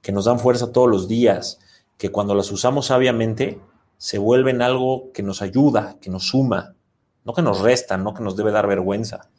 que 0.01 0.11
nos 0.11 0.25
dan 0.25 0.39
fuerza 0.39 0.71
todos 0.71 0.89
los 0.89 1.07
días, 1.07 1.59
que 1.97 2.11
cuando 2.11 2.35
las 2.35 2.51
usamos 2.51 2.87
sabiamente 2.87 3.59
se 3.97 4.17
vuelven 4.17 4.61
algo 4.61 5.11
que 5.13 5.23
nos 5.23 5.41
ayuda, 5.41 5.97
que 5.99 6.09
nos 6.09 6.27
suma, 6.27 6.75
no 7.25 7.33
que 7.33 7.41
nos 7.41 7.59
resta, 7.59 7.97
no 7.97 8.13
que 8.13 8.23
nos 8.23 8.35
debe 8.35 8.51
dar 8.51 8.67
vergüenza. 8.67 9.29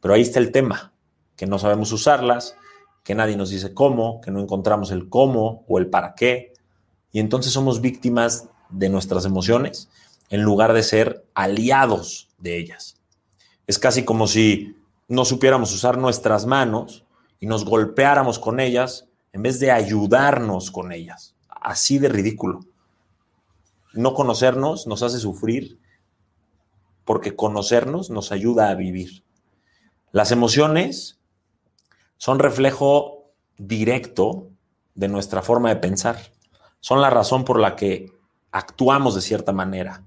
Pero 0.00 0.14
ahí 0.14 0.22
está 0.22 0.38
el 0.38 0.52
tema, 0.52 0.92
que 1.36 1.46
no 1.46 1.58
sabemos 1.58 1.92
usarlas, 1.92 2.56
que 3.02 3.14
nadie 3.14 3.36
nos 3.36 3.50
dice 3.50 3.72
cómo, 3.72 4.20
que 4.20 4.30
no 4.30 4.40
encontramos 4.40 4.90
el 4.90 5.08
cómo 5.08 5.64
o 5.68 5.78
el 5.78 5.88
para 5.88 6.14
qué, 6.14 6.52
y 7.12 7.20
entonces 7.20 7.52
somos 7.52 7.80
víctimas 7.80 8.48
de 8.68 8.88
nuestras 8.88 9.24
emociones 9.24 9.88
en 10.28 10.42
lugar 10.42 10.72
de 10.72 10.82
ser 10.82 11.24
aliados 11.34 12.28
de 12.38 12.56
ellas. 12.56 12.96
Es 13.66 13.78
casi 13.78 14.04
como 14.04 14.26
si 14.26 14.76
no 15.08 15.24
supiéramos 15.24 15.74
usar 15.74 15.98
nuestras 15.98 16.46
manos 16.46 17.04
y 17.40 17.46
nos 17.46 17.64
golpeáramos 17.64 18.38
con 18.38 18.60
ellas 18.60 19.08
en 19.32 19.42
vez 19.42 19.60
de 19.60 19.70
ayudarnos 19.70 20.70
con 20.70 20.92
ellas. 20.92 21.34
Así 21.48 21.98
de 21.98 22.08
ridículo. 22.08 22.60
No 23.92 24.14
conocernos 24.14 24.86
nos 24.86 25.02
hace 25.02 25.18
sufrir 25.18 25.78
porque 27.04 27.34
conocernos 27.34 28.10
nos 28.10 28.32
ayuda 28.32 28.70
a 28.70 28.74
vivir. 28.74 29.24
Las 30.12 30.32
emociones 30.32 31.18
son 32.16 32.38
reflejo 32.38 33.32
directo 33.58 34.48
de 34.94 35.08
nuestra 35.08 35.42
forma 35.42 35.70
de 35.70 35.76
pensar. 35.76 36.18
Son 36.80 37.00
la 37.00 37.10
razón 37.10 37.44
por 37.44 37.58
la 37.58 37.76
que 37.76 38.12
actuamos 38.52 39.14
de 39.14 39.22
cierta 39.22 39.52
manera, 39.52 40.04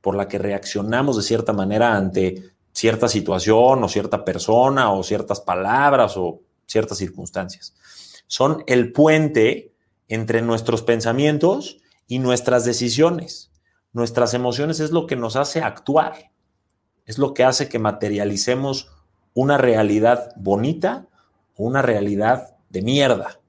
por 0.00 0.16
la 0.16 0.28
que 0.28 0.38
reaccionamos 0.38 1.16
de 1.16 1.22
cierta 1.22 1.52
manera 1.52 1.96
ante 1.96 2.50
cierta 2.72 3.08
situación 3.08 3.84
o 3.84 3.88
cierta 3.88 4.24
persona 4.24 4.92
o 4.92 5.02
ciertas 5.02 5.40
palabras 5.40 6.16
o 6.16 6.40
ciertas 6.66 6.98
circunstancias. 6.98 7.74
Son 8.26 8.64
el 8.66 8.92
puente 8.92 9.72
entre 10.08 10.42
nuestros 10.42 10.82
pensamientos 10.82 11.78
y 12.06 12.18
nuestras 12.18 12.64
decisiones. 12.64 13.50
Nuestras 13.92 14.34
emociones 14.34 14.80
es 14.80 14.90
lo 14.90 15.06
que 15.06 15.16
nos 15.16 15.36
hace 15.36 15.60
actuar 15.60 16.34
es 17.06 17.18
lo 17.18 17.34
que 17.34 17.44
hace 17.44 17.68
que 17.68 17.78
materialicemos 17.78 18.90
una 19.34 19.58
realidad 19.58 20.32
bonita 20.36 21.06
o 21.56 21.64
una 21.64 21.82
realidad 21.82 22.56
de 22.70 22.82
mierda. 22.82 23.40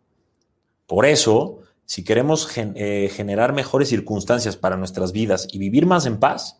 Por 0.88 1.05
eso, 1.05 1.60
si 1.86 2.03
queremos 2.03 2.50
eh, 2.58 3.10
generar 3.13 3.53
mejores 3.53 3.89
circunstancias 3.89 4.58
para 4.58 4.77
nuestras 4.77 5.12
vidas 5.12 5.48
y 5.51 5.58
vivir 5.58 5.86
más 5.86 6.05
en 6.05 6.20
paz, 6.20 6.60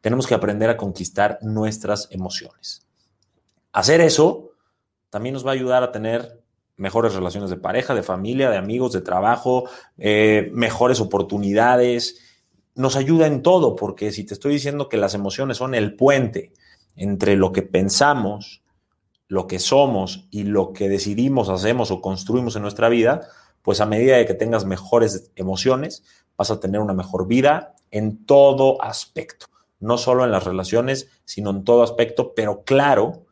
tenemos 0.00 0.26
que 0.26 0.34
aprender 0.34 0.70
a 0.70 0.76
conquistar 0.76 1.38
nuestras 1.42 2.08
emociones. 2.10 2.86
Hacer 3.72 4.00
eso 4.00 4.52
también 5.10 5.34
nos 5.34 5.46
va 5.46 5.50
a 5.50 5.54
ayudar 5.54 5.82
a 5.82 5.92
tener 5.92 6.42
mejores 6.78 7.14
relaciones 7.14 7.50
de 7.50 7.56
pareja, 7.56 7.94
de 7.94 8.02
familia, 8.02 8.48
de 8.50 8.56
amigos, 8.56 8.92
de 8.92 9.02
trabajo, 9.02 9.68
eh, 9.98 10.50
mejores 10.54 11.00
oportunidades, 11.00 12.20
nos 12.74 12.96
ayuda 12.96 13.26
en 13.26 13.42
todo, 13.42 13.74
porque 13.76 14.12
si 14.12 14.24
te 14.24 14.34
estoy 14.34 14.52
diciendo 14.52 14.88
que 14.88 14.96
las 14.96 15.12
emociones 15.14 15.56
son 15.58 15.74
el 15.74 15.96
puente 15.96 16.52
entre 16.94 17.36
lo 17.36 17.52
que 17.52 17.62
pensamos, 17.62 18.62
lo 19.26 19.48
que 19.48 19.58
somos 19.58 20.28
y 20.30 20.44
lo 20.44 20.72
que 20.72 20.88
decidimos, 20.88 21.48
hacemos 21.48 21.90
o 21.90 22.00
construimos 22.00 22.54
en 22.54 22.62
nuestra 22.62 22.88
vida, 22.88 23.28
pues 23.62 23.80
a 23.80 23.86
medida 23.86 24.16
de 24.16 24.26
que 24.26 24.34
tengas 24.34 24.64
mejores 24.64 25.32
emociones, 25.34 26.04
vas 26.36 26.52
a 26.52 26.60
tener 26.60 26.80
una 26.80 26.94
mejor 26.94 27.26
vida 27.26 27.74
en 27.90 28.24
todo 28.24 28.80
aspecto, 28.80 29.46
no 29.80 29.98
solo 29.98 30.24
en 30.24 30.30
las 30.30 30.44
relaciones, 30.44 31.10
sino 31.24 31.50
en 31.50 31.64
todo 31.64 31.82
aspecto, 31.82 32.32
pero 32.34 32.62
claro 32.62 33.26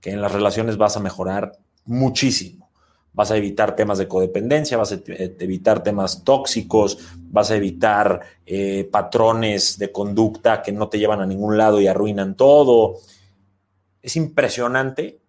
que 0.00 0.10
en 0.10 0.20
las 0.20 0.32
relaciones 0.32 0.76
vas 0.76 0.96
a 0.96 1.00
mejorar 1.00 1.52
muchísimo 1.84 2.59
vas 3.12 3.30
a 3.30 3.36
evitar 3.36 3.74
temas 3.74 3.98
de 3.98 4.08
codependencia, 4.08 4.76
vas 4.76 4.92
a 4.92 4.96
eh, 5.06 5.36
evitar 5.38 5.82
temas 5.82 6.22
tóxicos, 6.24 6.98
vas 7.16 7.50
a 7.50 7.56
evitar 7.56 8.20
eh, 8.46 8.88
patrones 8.90 9.78
de 9.78 9.90
conducta 9.90 10.62
que 10.62 10.72
no 10.72 10.88
te 10.88 10.98
llevan 10.98 11.20
a 11.20 11.26
ningún 11.26 11.56
lado 11.56 11.80
y 11.80 11.86
arruinan 11.86 12.36
todo. 12.36 12.96
Es 14.02 14.16
impresionante 14.16 15.20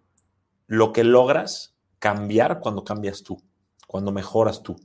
lo 0.66 0.92
que 0.92 1.04
logras 1.04 1.74
cambiar 1.98 2.60
cuando 2.60 2.84
cambias 2.84 3.22
tú, 3.22 3.42
cuando 3.86 4.12
mejoras 4.12 4.62
tú. 4.62 4.76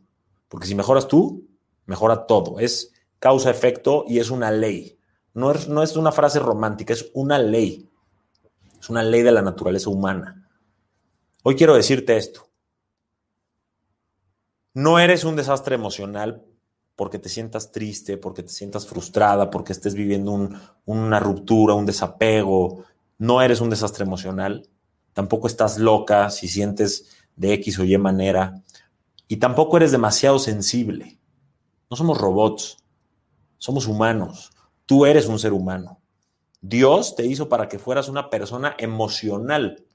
Porque 0.47 0.67
si 0.67 0.75
mejoras 0.75 1.07
tú, 1.07 1.47
mejora 1.85 2.25
todo. 2.25 2.59
Es 2.59 2.93
causa-efecto 3.19 4.05
y 4.07 4.19
es 4.19 4.29
una 4.29 4.51
ley. 4.51 4.97
No 5.33 5.51
es, 5.51 5.67
no 5.67 5.83
es 5.83 5.95
una 5.95 6.11
frase 6.11 6.39
romántica, 6.39 6.93
es 6.93 7.11
una 7.13 7.37
ley. 7.37 7.87
Es 8.79 8.89
una 8.89 9.03
ley 9.03 9.21
de 9.21 9.31
la 9.31 9.41
naturaleza 9.41 9.89
humana. 9.89 10.49
Hoy 11.43 11.55
quiero 11.55 11.75
decirte 11.75 12.17
esto 12.17 12.46
no 14.77 14.99
eres 14.99 15.23
un 15.23 15.35
desastre 15.35 15.73
emocional 15.73 16.45
porque 16.95 17.17
te 17.17 17.29
sientas 17.29 17.71
triste, 17.71 18.15
porque 18.15 18.43
te 18.43 18.49
sientas 18.49 18.85
frustrada, 18.85 19.49
porque 19.49 19.73
estés 19.73 19.95
viviendo 19.95 20.51
una 20.85 21.19
ruptura, 21.19 21.73
un 21.73 21.87
desapego. 21.87 22.83
No 23.17 23.41
eres 23.41 23.59
un 23.59 23.71
desastre 23.71 24.05
emocional. 24.05 24.69
Tampoco 25.13 25.47
estás 25.47 25.79
loca 25.79 26.29
si 26.29 26.47
sientes 26.47 27.07
de 27.35 27.53
X 27.53 27.79
o 27.79 27.85
Y 27.85 27.97
manera. 27.97 28.61
Y 29.27 29.37
tampoco 29.37 29.77
eres 29.77 29.91
demasiado 29.91 30.37
sensible. 30.37 31.17
No 31.89 31.97
somos 31.97 32.19
robots, 32.19 32.77
somos 33.57 33.87
humanos. 33.87 34.51
Tú 34.85 35.07
eres 35.07 35.25
un 35.25 35.39
ser 35.39 35.53
humano. 35.53 36.01
Dios 36.61 37.15
te 37.15 37.25
hizo 37.25 37.49
para 37.49 37.67
que 37.67 37.79
fueras 37.79 38.09
una 38.09 38.29
persona 38.29 38.75
emocional, 38.77 39.87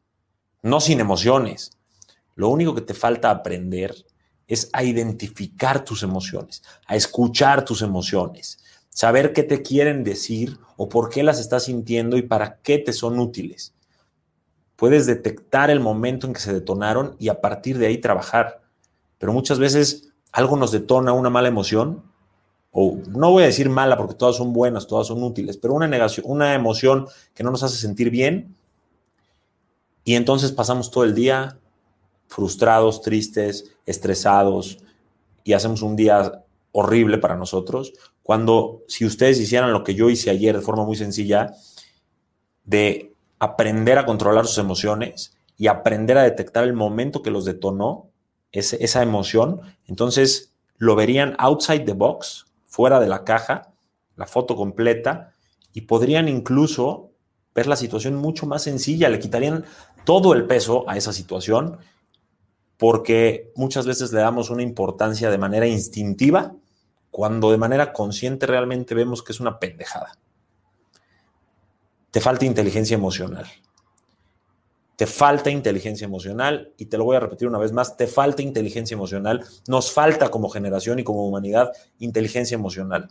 no 0.61 0.81
sin 0.81 0.99
emociones. 0.99 1.79
Lo 2.35 2.49
único 2.49 2.75
que 2.75 2.81
te 2.81 2.95
falta 2.95 3.31
aprender 3.31 3.95
es 4.53 4.69
a 4.75 4.85
identificar 4.85 5.83
tus 5.83 6.03
emociones, 6.03 6.63
a 6.87 6.95
escuchar 6.95 7.65
tus 7.65 7.81
emociones, 7.81 8.59
saber 8.91 9.33
qué 9.33 9.43
te 9.43 9.63
quieren 9.63 10.05
decir 10.05 10.59
o 10.77 10.91
por 10.91 11.09
qué 11.09 11.23
las 11.23 11.41
estás 11.41 11.65
sintiendo 11.65 12.19
y 12.19 12.23
para 12.23 12.59
qué 12.61 12.79
te 12.79 12.93
son 12.93 13.19
útiles. 13.19 13.73
Puedes 14.77 15.07
detectar 15.07 15.71
el 15.71 15.81
momento 15.81 16.27
en 16.27 16.35
que 16.35 16.41
se 16.41 16.53
detonaron 16.53 17.17
y 17.19 17.31
a 17.31 17.41
partir 17.41 17.79
de 17.79 17.87
ahí 17.87 17.97
trabajar. 17.97 18.61
Pero 19.17 19.33
muchas 19.33 19.59
veces 19.59 20.13
algo 20.33 20.57
nos 20.57 20.71
detona 20.71 21.15
una 21.15 21.31
mala 21.31 21.49
emoción, 21.49 22.03
o 22.73 22.99
no 23.09 23.31
voy 23.31 23.45
a 23.45 23.47
decir 23.47 23.71
mala 23.71 23.97
porque 23.97 24.15
todas 24.15 24.37
son 24.37 24.53
buenas, 24.53 24.87
todas 24.87 25.07
son 25.07 25.23
útiles, 25.23 25.57
pero 25.57 25.73
una 25.73 25.89
negación, 25.89 26.27
una 26.29 26.55
emoción 26.55 27.07
que 27.35 27.43
no 27.43 27.51
nos 27.51 27.63
hace 27.63 27.77
sentir 27.77 28.11
bien 28.11 28.55
y 30.05 30.15
entonces 30.15 30.53
pasamos 30.53 30.91
todo 30.91 31.05
el 31.05 31.15
día 31.15 31.59
frustrados, 32.33 33.03
tristes, 33.03 33.77
estresados 33.85 34.79
y 35.45 35.53
hacemos 35.53 35.83
un 35.83 35.97
día 35.97 36.45
horrible 36.73 37.19
para 37.19 37.37
nosotros, 37.37 37.93
cuando 38.23 38.83
si 38.89 39.05
ustedes 39.05 39.39
hicieran 39.39 39.73
lo 39.73 39.85
que 39.85 39.95
yo 39.95 40.09
hice 40.09 40.31
ayer 40.31 40.57
de 40.57 40.63
forma 40.63 40.85
muy 40.85 40.97
sencilla, 40.97 41.53
de 42.65 43.13
aprender 43.39 43.99
a 43.99 44.07
controlar 44.07 44.47
sus 44.47 44.57
emociones 44.57 45.37
y 45.59 45.67
aprender 45.67 46.17
a 46.17 46.23
detectar 46.23 46.65
el 46.65 46.73
momento 46.73 47.21
que 47.23 47.31
los 47.31 47.45
detonó, 47.45 48.09
ese, 48.51 48.83
esa 48.83 49.03
emoción, 49.03 49.61
entonces 49.87 50.55
lo 50.79 50.97
verían 50.97 51.35
outside 51.39 51.85
the 51.85 51.93
box, 51.93 52.47
fuera 52.67 52.99
de 52.99 53.09
la 53.09 53.25
caja, 53.25 53.73
la 54.17 54.27
foto 54.27 54.57
completa, 54.57 55.35
y 55.75 55.83
podrían 55.83 56.29
incluso 56.29 57.11
ver 57.55 57.67
la 57.67 57.77
situación 57.77 58.15
mucho 58.17 58.47
más 58.47 58.63
sencilla, 58.63 59.11
le 59.11 59.19
quitarían 59.19 59.65
todo 60.05 60.33
el 60.33 60.47
peso 60.47 60.89
a 60.89 60.97
esa 60.97 61.13
situación 61.13 61.79
porque 62.83 63.53
muchas 63.55 63.87
veces 63.87 64.13
le 64.13 64.19
damos 64.19 64.51
una 64.51 64.65
importancia 64.65 65.31
de 65.31 65.39
manera 65.39 65.69
instintiva 65.69 66.57
cuando 67.13 67.53
de 67.53 67.57
manera 67.57 67.93
consciente 67.93 68.45
realmente 68.45 68.97
vemos 68.97 69.23
que 69.23 69.31
es 69.31 69.39
una 69.39 69.61
pendejada. 69.61 70.19
Te 72.11 72.21
falta 72.21 72.45
inteligencia 72.45 72.97
emocional. 72.97 73.47
Te 74.97 75.07
falta 75.07 75.49
inteligencia 75.49 76.07
emocional 76.07 76.73
y 76.77 76.87
te 76.87 76.99
lo 76.99 77.05
voy 77.05 77.15
a 77.15 77.21
repetir 77.21 77.47
una 77.47 77.59
vez 77.59 77.71
más, 77.71 77.97
te 77.97 78.09
falta 78.09 78.43
inteligencia 78.43 78.97
emocional. 78.97 79.45
Nos 79.69 79.93
falta 79.93 80.29
como 80.33 80.49
generación 80.49 80.99
y 80.99 81.05
como 81.05 81.25
humanidad 81.25 81.71
inteligencia 82.01 82.57
emocional. 82.57 83.07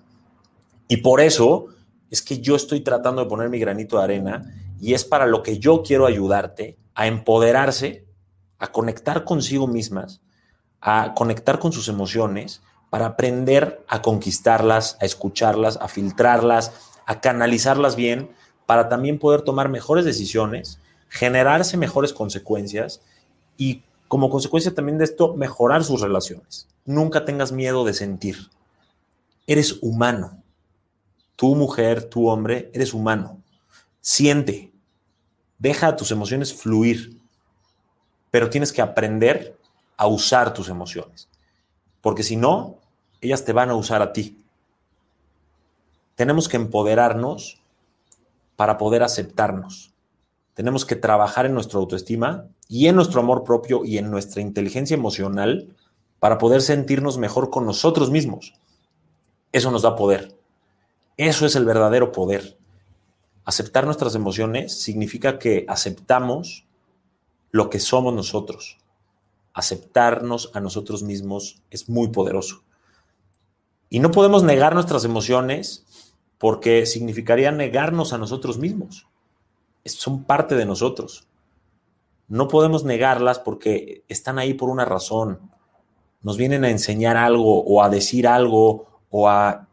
Y 0.89 0.97
por 0.97 1.21
eso 1.21 1.67
es 2.09 2.21
que 2.21 2.41
yo 2.41 2.57
estoy 2.57 2.81
tratando 2.81 3.23
de 3.23 3.29
poner 3.29 3.47
mi 3.47 3.59
granito 3.59 3.99
de 3.99 4.03
arena 4.03 4.53
y 4.81 4.95
es 4.95 5.05
para 5.05 5.27
lo 5.27 5.41
que 5.41 5.59
yo 5.59 5.81
quiero 5.81 6.07
ayudarte 6.07 6.77
a 6.93 7.07
empoderarse 7.07 8.10
a 8.61 8.71
conectar 8.71 9.25
consigo 9.25 9.67
mismas, 9.67 10.21
a 10.79 11.13
conectar 11.15 11.57
con 11.59 11.73
sus 11.73 11.87
emociones, 11.89 12.61
para 12.91 13.07
aprender 13.07 13.83
a 13.87 14.01
conquistarlas, 14.01 14.97
a 15.01 15.05
escucharlas, 15.05 15.77
a 15.81 15.87
filtrarlas, 15.87 16.71
a 17.07 17.21
canalizarlas 17.21 17.95
bien, 17.95 18.29
para 18.67 18.87
también 18.87 19.17
poder 19.17 19.41
tomar 19.41 19.67
mejores 19.67 20.05
decisiones, 20.05 20.79
generarse 21.09 21.75
mejores 21.75 22.13
consecuencias 22.13 23.01
y 23.57 23.81
como 24.07 24.29
consecuencia 24.29 24.75
también 24.75 24.99
de 24.99 25.05
esto, 25.05 25.33
mejorar 25.35 25.83
sus 25.83 26.01
relaciones. 26.01 26.67
Nunca 26.85 27.25
tengas 27.25 27.51
miedo 27.51 27.83
de 27.83 27.93
sentir. 27.93 28.49
Eres 29.47 29.79
humano. 29.81 30.43
Tu 31.35 31.55
mujer, 31.55 32.03
tu 32.03 32.27
hombre, 32.27 32.69
eres 32.73 32.93
humano. 32.93 33.41
Siente. 34.01 34.71
Deja 35.57 35.95
tus 35.95 36.11
emociones 36.11 36.53
fluir 36.53 37.20
pero 38.31 38.49
tienes 38.49 38.73
que 38.73 38.81
aprender 38.81 39.57
a 39.97 40.07
usar 40.07 40.53
tus 40.53 40.69
emociones, 40.69 41.29
porque 42.01 42.23
si 42.23 42.37
no, 42.37 42.77
ellas 43.21 43.45
te 43.45 43.53
van 43.53 43.69
a 43.69 43.75
usar 43.75 44.01
a 44.01 44.13
ti. 44.13 44.43
Tenemos 46.15 46.49
que 46.49 46.57
empoderarnos 46.57 47.61
para 48.55 48.77
poder 48.77 49.03
aceptarnos. 49.03 49.93
Tenemos 50.53 50.85
que 50.85 50.95
trabajar 50.95 51.45
en 51.45 51.53
nuestra 51.53 51.79
autoestima 51.79 52.47
y 52.67 52.87
en 52.87 52.95
nuestro 52.95 53.21
amor 53.21 53.43
propio 53.43 53.83
y 53.85 53.97
en 53.97 54.09
nuestra 54.09 54.41
inteligencia 54.41 54.95
emocional 54.95 55.75
para 56.19 56.37
poder 56.37 56.61
sentirnos 56.61 57.17
mejor 57.17 57.49
con 57.49 57.65
nosotros 57.65 58.11
mismos. 58.11 58.53
Eso 59.51 59.71
nos 59.71 59.81
da 59.81 59.95
poder. 59.95 60.35
Eso 61.17 61.45
es 61.45 61.55
el 61.55 61.65
verdadero 61.65 62.11
poder. 62.11 62.57
Aceptar 63.43 63.85
nuestras 63.85 64.15
emociones 64.15 64.79
significa 64.79 65.39
que 65.39 65.65
aceptamos 65.67 66.65
lo 67.51 67.69
que 67.69 67.79
somos 67.79 68.13
nosotros. 68.13 68.77
Aceptarnos 69.53 70.51
a 70.53 70.59
nosotros 70.59 71.03
mismos 71.03 71.61
es 71.69 71.89
muy 71.89 72.09
poderoso. 72.09 72.63
Y 73.89 73.99
no 73.99 74.11
podemos 74.11 74.43
negar 74.43 74.73
nuestras 74.73 75.03
emociones 75.03 75.85
porque 76.37 76.85
significaría 76.85 77.51
negarnos 77.51 78.13
a 78.13 78.17
nosotros 78.17 78.57
mismos. 78.57 79.07
Son 79.85 80.23
parte 80.23 80.55
de 80.55 80.65
nosotros. 80.65 81.27
No 82.27 82.47
podemos 82.47 82.85
negarlas 82.85 83.39
porque 83.39 84.05
están 84.07 84.39
ahí 84.39 84.53
por 84.53 84.69
una 84.69 84.85
razón. 84.85 85.51
Nos 86.21 86.37
vienen 86.37 86.63
a 86.63 86.69
enseñar 86.69 87.17
algo 87.17 87.61
o 87.63 87.83
a 87.83 87.89
decir 87.89 88.27
algo 88.27 88.87
o 89.09 89.27
a 89.27 89.67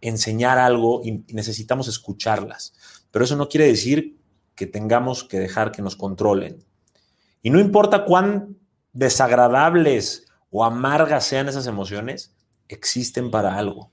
enseñar 0.00 0.58
algo 0.58 1.02
y 1.04 1.24
necesitamos 1.32 1.86
escucharlas. 1.86 2.74
Pero 3.10 3.24
eso 3.24 3.36
no 3.36 3.48
quiere 3.48 3.68
decir 3.68 4.18
que 4.56 4.66
tengamos 4.66 5.24
que 5.24 5.38
dejar 5.38 5.70
que 5.70 5.82
nos 5.82 5.94
controlen. 5.96 6.64
Y 7.44 7.50
no 7.50 7.60
importa 7.60 8.06
cuán 8.06 8.56
desagradables 8.94 10.26
o 10.50 10.64
amargas 10.64 11.26
sean 11.26 11.46
esas 11.46 11.66
emociones, 11.66 12.34
existen 12.68 13.30
para 13.30 13.58
algo. 13.58 13.90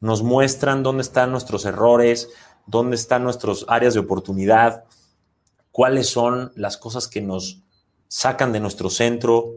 Nos 0.00 0.22
muestran 0.22 0.82
dónde 0.82 1.00
están 1.00 1.30
nuestros 1.30 1.64
errores, 1.64 2.28
dónde 2.66 2.96
están 2.96 3.24
nuestras 3.24 3.64
áreas 3.68 3.94
de 3.94 4.00
oportunidad, 4.00 4.84
cuáles 5.72 6.10
son 6.10 6.52
las 6.56 6.76
cosas 6.76 7.08
que 7.08 7.22
nos 7.22 7.62
sacan 8.06 8.52
de 8.52 8.60
nuestro 8.60 8.90
centro 8.90 9.54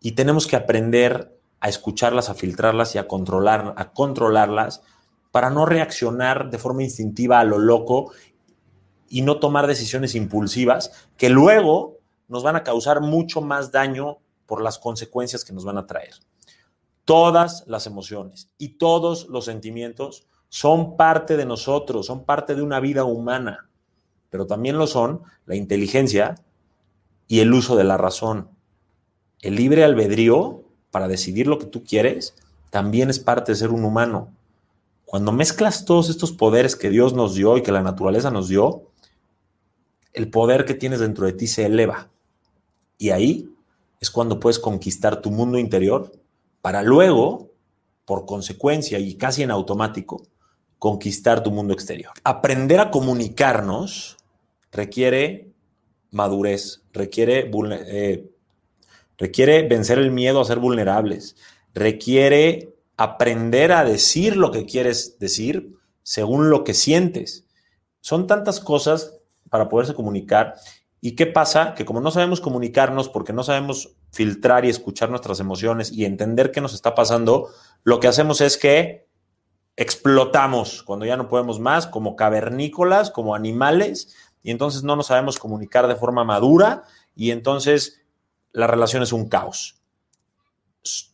y 0.00 0.12
tenemos 0.12 0.46
que 0.46 0.54
aprender 0.54 1.36
a 1.58 1.68
escucharlas, 1.68 2.30
a 2.30 2.34
filtrarlas 2.34 2.94
y 2.94 2.98
a 2.98 3.08
controlar, 3.08 3.74
a 3.76 3.90
controlarlas 3.90 4.82
para 5.32 5.50
no 5.50 5.66
reaccionar 5.66 6.50
de 6.50 6.58
forma 6.58 6.84
instintiva 6.84 7.40
a 7.40 7.44
lo 7.44 7.58
loco 7.58 8.12
y 9.08 9.22
no 9.22 9.40
tomar 9.40 9.66
decisiones 9.66 10.14
impulsivas 10.14 10.92
que 11.16 11.30
luego 11.30 11.97
nos 12.28 12.42
van 12.42 12.56
a 12.56 12.62
causar 12.62 13.00
mucho 13.00 13.40
más 13.40 13.72
daño 13.72 14.18
por 14.46 14.62
las 14.62 14.78
consecuencias 14.78 15.44
que 15.44 15.52
nos 15.52 15.64
van 15.64 15.78
a 15.78 15.86
traer. 15.86 16.14
Todas 17.04 17.64
las 17.66 17.86
emociones 17.86 18.50
y 18.58 18.70
todos 18.78 19.28
los 19.28 19.46
sentimientos 19.46 20.26
son 20.48 20.96
parte 20.96 21.36
de 21.36 21.44
nosotros, 21.44 22.06
son 22.06 22.24
parte 22.24 22.54
de 22.54 22.62
una 22.62 22.80
vida 22.80 23.04
humana, 23.04 23.68
pero 24.30 24.46
también 24.46 24.78
lo 24.78 24.86
son 24.86 25.22
la 25.46 25.54
inteligencia 25.54 26.36
y 27.26 27.40
el 27.40 27.52
uso 27.52 27.76
de 27.76 27.84
la 27.84 27.96
razón. 27.96 28.48
El 29.40 29.56
libre 29.56 29.84
albedrío 29.84 30.64
para 30.90 31.08
decidir 31.08 31.46
lo 31.46 31.58
que 31.58 31.66
tú 31.66 31.84
quieres 31.84 32.34
también 32.70 33.10
es 33.10 33.18
parte 33.18 33.52
de 33.52 33.56
ser 33.56 33.70
un 33.70 33.84
humano. 33.84 34.34
Cuando 35.04 35.32
mezclas 35.32 35.84
todos 35.84 36.10
estos 36.10 36.32
poderes 36.32 36.76
que 36.76 36.90
Dios 36.90 37.14
nos 37.14 37.34
dio 37.34 37.56
y 37.56 37.62
que 37.62 37.72
la 37.72 37.82
naturaleza 37.82 38.30
nos 38.30 38.48
dio, 38.48 38.90
el 40.12 40.30
poder 40.30 40.64
que 40.64 40.74
tienes 40.74 41.00
dentro 41.00 41.26
de 41.26 41.32
ti 41.32 41.46
se 41.46 41.64
eleva. 41.64 42.10
Y 42.98 43.10
ahí 43.10 43.48
es 44.00 44.10
cuando 44.10 44.38
puedes 44.38 44.58
conquistar 44.58 45.22
tu 45.22 45.30
mundo 45.30 45.58
interior 45.58 46.12
para 46.60 46.82
luego, 46.82 47.52
por 48.04 48.26
consecuencia 48.26 48.98
y 48.98 49.14
casi 49.14 49.42
en 49.42 49.50
automático, 49.50 50.22
conquistar 50.78 51.42
tu 51.42 51.50
mundo 51.50 51.72
exterior. 51.72 52.12
Aprender 52.24 52.80
a 52.80 52.90
comunicarnos 52.90 54.16
requiere 54.70 55.48
madurez, 56.10 56.82
requiere, 56.92 57.50
eh, 57.86 58.30
requiere 59.16 59.66
vencer 59.68 59.98
el 59.98 60.10
miedo 60.10 60.40
a 60.40 60.44
ser 60.44 60.58
vulnerables, 60.58 61.36
requiere 61.74 62.74
aprender 62.96 63.72
a 63.72 63.84
decir 63.84 64.36
lo 64.36 64.50
que 64.50 64.66
quieres 64.66 65.18
decir 65.18 65.76
según 66.02 66.50
lo 66.50 66.64
que 66.64 66.74
sientes. 66.74 67.44
Son 68.00 68.26
tantas 68.26 68.60
cosas 68.60 69.14
para 69.50 69.68
poderse 69.68 69.94
comunicar 69.94 70.54
¿Y 71.00 71.14
qué 71.14 71.26
pasa? 71.26 71.74
Que 71.74 71.84
como 71.84 72.00
no 72.00 72.10
sabemos 72.10 72.40
comunicarnos 72.40 73.08
porque 73.08 73.32
no 73.32 73.44
sabemos 73.44 73.96
filtrar 74.10 74.64
y 74.64 74.68
escuchar 74.68 75.10
nuestras 75.10 75.38
emociones 75.40 75.92
y 75.92 76.04
entender 76.04 76.50
qué 76.50 76.60
nos 76.60 76.74
está 76.74 76.94
pasando, 76.94 77.48
lo 77.84 78.00
que 78.00 78.08
hacemos 78.08 78.40
es 78.40 78.56
que 78.56 79.06
explotamos 79.76 80.82
cuando 80.82 81.06
ya 81.06 81.16
no 81.16 81.28
podemos 81.28 81.60
más, 81.60 81.86
como 81.86 82.16
cavernícolas, 82.16 83.12
como 83.12 83.36
animales, 83.36 84.14
y 84.42 84.50
entonces 84.50 84.82
no 84.82 84.96
nos 84.96 85.06
sabemos 85.06 85.38
comunicar 85.38 85.86
de 85.86 85.96
forma 85.96 86.24
madura 86.24 86.84
y 87.14 87.30
entonces 87.30 88.02
la 88.52 88.66
relación 88.66 89.02
es 89.02 89.12
un 89.12 89.28
caos. 89.28 89.80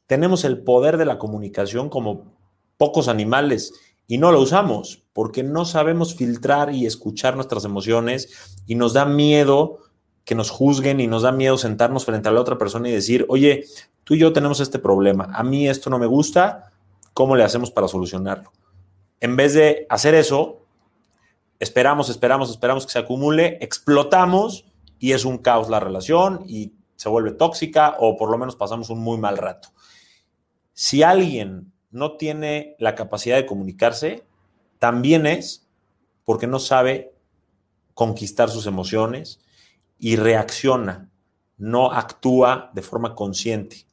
Tenemos 0.06 0.44
el 0.44 0.62
poder 0.62 0.96
de 0.96 1.04
la 1.04 1.18
comunicación 1.18 1.88
como 1.90 2.32
pocos 2.76 3.08
animales 3.08 3.72
y 4.06 4.18
no 4.18 4.32
lo 4.32 4.40
usamos 4.40 5.02
porque 5.12 5.42
no 5.42 5.64
sabemos 5.64 6.14
filtrar 6.14 6.74
y 6.74 6.86
escuchar 6.86 7.36
nuestras 7.36 7.64
emociones 7.64 8.56
y 8.66 8.74
nos 8.74 8.92
da 8.92 9.04
miedo 9.04 9.78
que 10.24 10.34
nos 10.34 10.50
juzguen 10.50 11.00
y 11.00 11.06
nos 11.06 11.22
da 11.22 11.32
miedo 11.32 11.56
sentarnos 11.58 12.04
frente 12.04 12.28
a 12.28 12.32
la 12.32 12.40
otra 12.40 12.58
persona 12.58 12.88
y 12.88 12.92
decir, 12.92 13.26
oye, 13.28 13.64
tú 14.04 14.14
y 14.14 14.18
yo 14.18 14.32
tenemos 14.32 14.60
este 14.60 14.78
problema, 14.78 15.30
a 15.32 15.42
mí 15.42 15.68
esto 15.68 15.90
no 15.90 15.98
me 15.98 16.06
gusta, 16.06 16.72
¿cómo 17.12 17.36
le 17.36 17.44
hacemos 17.44 17.70
para 17.70 17.88
solucionarlo? 17.88 18.52
En 19.20 19.36
vez 19.36 19.54
de 19.54 19.86
hacer 19.88 20.14
eso, 20.14 20.62
esperamos, 21.58 22.08
esperamos, 22.08 22.50
esperamos 22.50 22.86
que 22.86 22.92
se 22.92 22.98
acumule, 22.98 23.58
explotamos 23.60 24.64
y 24.98 25.12
es 25.12 25.24
un 25.24 25.38
caos 25.38 25.68
la 25.68 25.80
relación 25.80 26.44
y 26.46 26.72
se 26.96 27.08
vuelve 27.08 27.32
tóxica 27.32 27.96
o 27.98 28.16
por 28.16 28.30
lo 28.30 28.38
menos 28.38 28.56
pasamos 28.56 28.90
un 28.90 29.00
muy 29.00 29.18
mal 29.18 29.36
rato. 29.36 29.68
Si 30.72 31.02
alguien 31.02 31.73
no 31.94 32.16
tiene 32.16 32.74
la 32.80 32.96
capacidad 32.96 33.36
de 33.36 33.46
comunicarse, 33.46 34.24
también 34.80 35.26
es 35.26 35.68
porque 36.24 36.48
no 36.48 36.58
sabe 36.58 37.14
conquistar 37.94 38.50
sus 38.50 38.66
emociones 38.66 39.38
y 39.96 40.16
reacciona, 40.16 41.08
no 41.56 41.92
actúa 41.92 42.72
de 42.74 42.82
forma 42.82 43.14
consciente. 43.14 43.86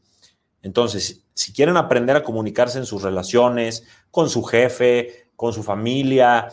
Entonces, 0.64 1.24
si 1.36 1.54
quieren 1.54 1.78
aprender 1.78 2.16
a 2.16 2.24
comunicarse 2.24 2.80
en 2.80 2.88
sus 2.88 3.04
relaciones, 3.04 3.86
con 4.10 4.32
su 4.32 4.42
jefe, 4.44 5.28
con 5.36 5.54
su 5.54 5.62
familia 5.62 6.48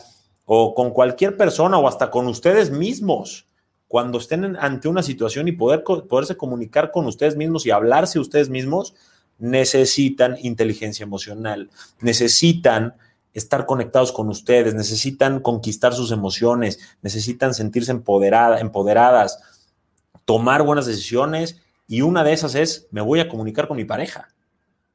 o 0.45 0.75
con 0.75 0.91
cualquier 0.91 1.35
persona 1.35 1.79
o 1.79 1.87
hasta 1.87 2.11
con 2.11 2.27
ustedes 2.27 2.69
mismos, 2.69 3.47
cuando 3.87 4.19
estén 4.19 4.55
ante 4.55 4.87
una 4.87 5.01
situación 5.01 5.47
y 5.47 5.53
poder, 5.53 5.83
poderse 5.83 6.37
comunicar 6.37 6.91
con 6.91 7.07
ustedes 7.07 7.35
mismos 7.35 7.65
y 7.65 7.71
hablarse 7.71 8.19
ustedes 8.19 8.49
mismos, 8.49 8.93
necesitan 9.39 10.37
inteligencia 10.41 11.03
emocional, 11.03 11.69
necesitan 12.01 12.95
estar 13.33 13.65
conectados 13.65 14.11
con 14.11 14.29
ustedes, 14.29 14.75
necesitan 14.75 15.39
conquistar 15.39 15.93
sus 15.93 16.11
emociones, 16.11 16.79
necesitan 17.01 17.53
sentirse 17.53 17.91
empoderada, 17.91 18.59
empoderadas, 18.59 19.39
tomar 20.25 20.63
buenas 20.63 20.85
decisiones 20.85 21.61
y 21.87 22.01
una 22.01 22.23
de 22.23 22.33
esas 22.33 22.55
es, 22.55 22.87
me 22.91 23.01
voy 23.01 23.19
a 23.19 23.29
comunicar 23.29 23.67
con 23.67 23.77
mi 23.77 23.85
pareja. 23.85 24.29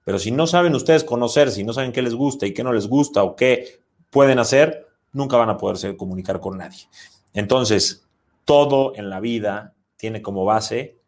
Pero 0.05 0.19
si 0.19 0.31
no 0.31 0.47
saben 0.47 0.75
ustedes 0.75 1.03
conocer, 1.03 1.51
si 1.51 1.65
no 1.65 1.73
saben 1.73 1.93
qué 1.93 2.03
les 2.03 2.15
gusta 2.15 2.47
y 2.47 2.53
qué 2.53 2.63
no 2.63 2.73
les 2.73 2.87
gusta 2.87 3.23
o 3.23 3.35
qué 3.35 3.81
pueden 4.11 4.39
hacer, 4.39 4.87
nunca 5.13 5.37
van 5.37 5.49
a 5.49 5.57
poderse 5.57 5.97
comunicar 5.97 6.41
con 6.41 6.59
nadie. 6.59 6.87
Entonces, 7.33 8.07
todo 8.45 8.93
en 8.97 9.09
la 9.09 9.21
vida 9.21 9.75
tiene 9.97 10.21
como 10.21 10.45
base 10.45 11.01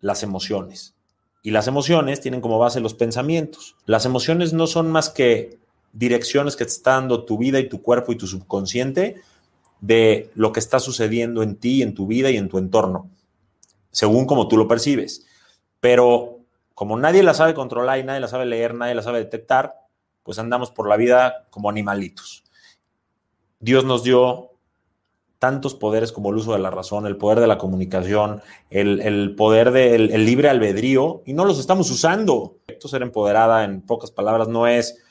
las 0.00 0.22
emociones. 0.24 0.96
Y 1.42 1.50
las 1.50 1.66
emociones 1.66 2.20
tienen 2.20 2.40
como 2.40 2.58
base 2.58 2.80
los 2.80 2.94
pensamientos. 2.94 3.76
Las 3.84 4.06
emociones 4.06 4.52
no 4.52 4.66
son 4.66 4.90
más 4.90 5.10
que 5.10 5.58
direcciones 5.92 6.56
que 6.56 6.64
te 6.64 6.70
está 6.70 6.92
dando 6.92 7.24
tu 7.24 7.36
vida 7.36 7.58
y 7.58 7.68
tu 7.68 7.82
cuerpo 7.82 8.12
y 8.12 8.16
tu 8.16 8.26
subconsciente 8.26 9.20
de 9.80 10.30
lo 10.34 10.52
que 10.52 10.60
está 10.60 10.78
sucediendo 10.78 11.42
en 11.42 11.56
ti, 11.56 11.82
en 11.82 11.94
tu 11.94 12.06
vida 12.06 12.30
y 12.30 12.36
en 12.36 12.48
tu 12.48 12.58
entorno, 12.58 13.10
según 13.90 14.26
como 14.26 14.46
tú 14.46 14.56
lo 14.56 14.68
percibes. 14.68 15.26
Pero 15.80 16.38
como 16.74 16.96
nadie 16.96 17.24
la 17.24 17.34
sabe 17.34 17.52
controlar 17.52 17.98
y 17.98 18.04
nadie 18.04 18.20
la 18.20 18.28
sabe 18.28 18.46
leer, 18.46 18.74
nadie 18.74 18.94
la 18.94 19.02
sabe 19.02 19.18
detectar, 19.18 19.74
pues 20.22 20.38
andamos 20.38 20.70
por 20.70 20.88
la 20.88 20.96
vida 20.96 21.46
como 21.50 21.68
animalitos. 21.68 22.44
Dios 23.58 23.84
nos 23.84 24.04
dio 24.04 24.51
tantos 25.42 25.74
poderes 25.74 26.12
como 26.12 26.30
el 26.30 26.36
uso 26.36 26.52
de 26.52 26.60
la 26.60 26.70
razón, 26.70 27.04
el 27.04 27.16
poder 27.16 27.40
de 27.40 27.48
la 27.48 27.58
comunicación, 27.58 28.42
el, 28.70 29.34
poder 29.34 29.72
del 29.72 30.24
libre 30.24 30.48
albedrío, 30.48 31.24
y 31.26 31.32
no 31.32 31.44
los 31.44 31.58
estamos 31.58 31.90
usando. 31.90 32.58
Esto 32.68 32.86
ser 32.86 33.02
empoderada, 33.02 33.64
en 33.64 33.80
pocas 33.80 34.12
palabras, 34.12 34.46
no 34.46 34.68
es 34.68 35.02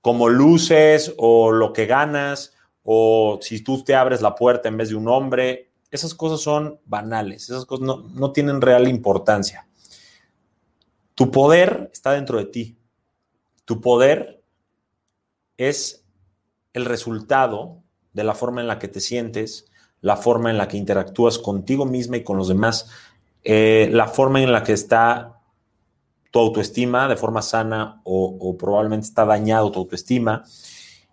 como 0.00 0.28
luces 0.28 1.14
o 1.18 1.52
lo 1.52 1.72
que 1.72 1.86
ganas, 1.86 2.52
o 2.82 3.38
si 3.42 3.62
tú 3.62 3.84
te 3.84 3.94
abres 3.94 4.22
la 4.22 4.34
puerta 4.34 4.68
en 4.68 4.76
vez 4.76 4.88
de 4.88 4.96
un 4.96 5.06
hombre. 5.06 5.70
Esas 5.88 6.16
cosas 6.16 6.40
son 6.40 6.80
banales, 6.84 7.44
esas 7.44 7.64
cosas 7.64 7.86
no, 7.86 7.98
no 8.12 8.32
tienen 8.32 8.60
real 8.60 8.88
importancia. 8.88 9.68
Tu 11.14 11.30
poder 11.30 11.90
está 11.92 12.10
dentro 12.10 12.38
de 12.38 12.46
ti. 12.46 12.76
Tu 13.64 13.80
poder 13.80 14.42
es 15.56 16.04
el 16.72 16.86
resultado 16.86 17.83
de 18.14 18.24
la 18.24 18.34
forma 18.34 18.62
en 18.62 18.68
la 18.68 18.78
que 18.78 18.88
te 18.88 19.00
sientes, 19.00 19.66
la 20.00 20.16
forma 20.16 20.50
en 20.50 20.56
la 20.56 20.68
que 20.68 20.76
interactúas 20.76 21.38
contigo 21.38 21.84
misma 21.84 22.16
y 22.16 22.24
con 22.24 22.38
los 22.38 22.48
demás, 22.48 22.88
eh, 23.42 23.88
la 23.92 24.08
forma 24.08 24.40
en 24.40 24.52
la 24.52 24.62
que 24.62 24.72
está 24.72 25.40
tu 26.30 26.38
autoestima 26.38 27.08
de 27.08 27.16
forma 27.16 27.42
sana 27.42 28.00
o, 28.04 28.56
probablemente 28.56 29.06
está 29.06 29.24
dañado 29.24 29.70
tu 29.70 29.80
autoestima, 29.80 30.44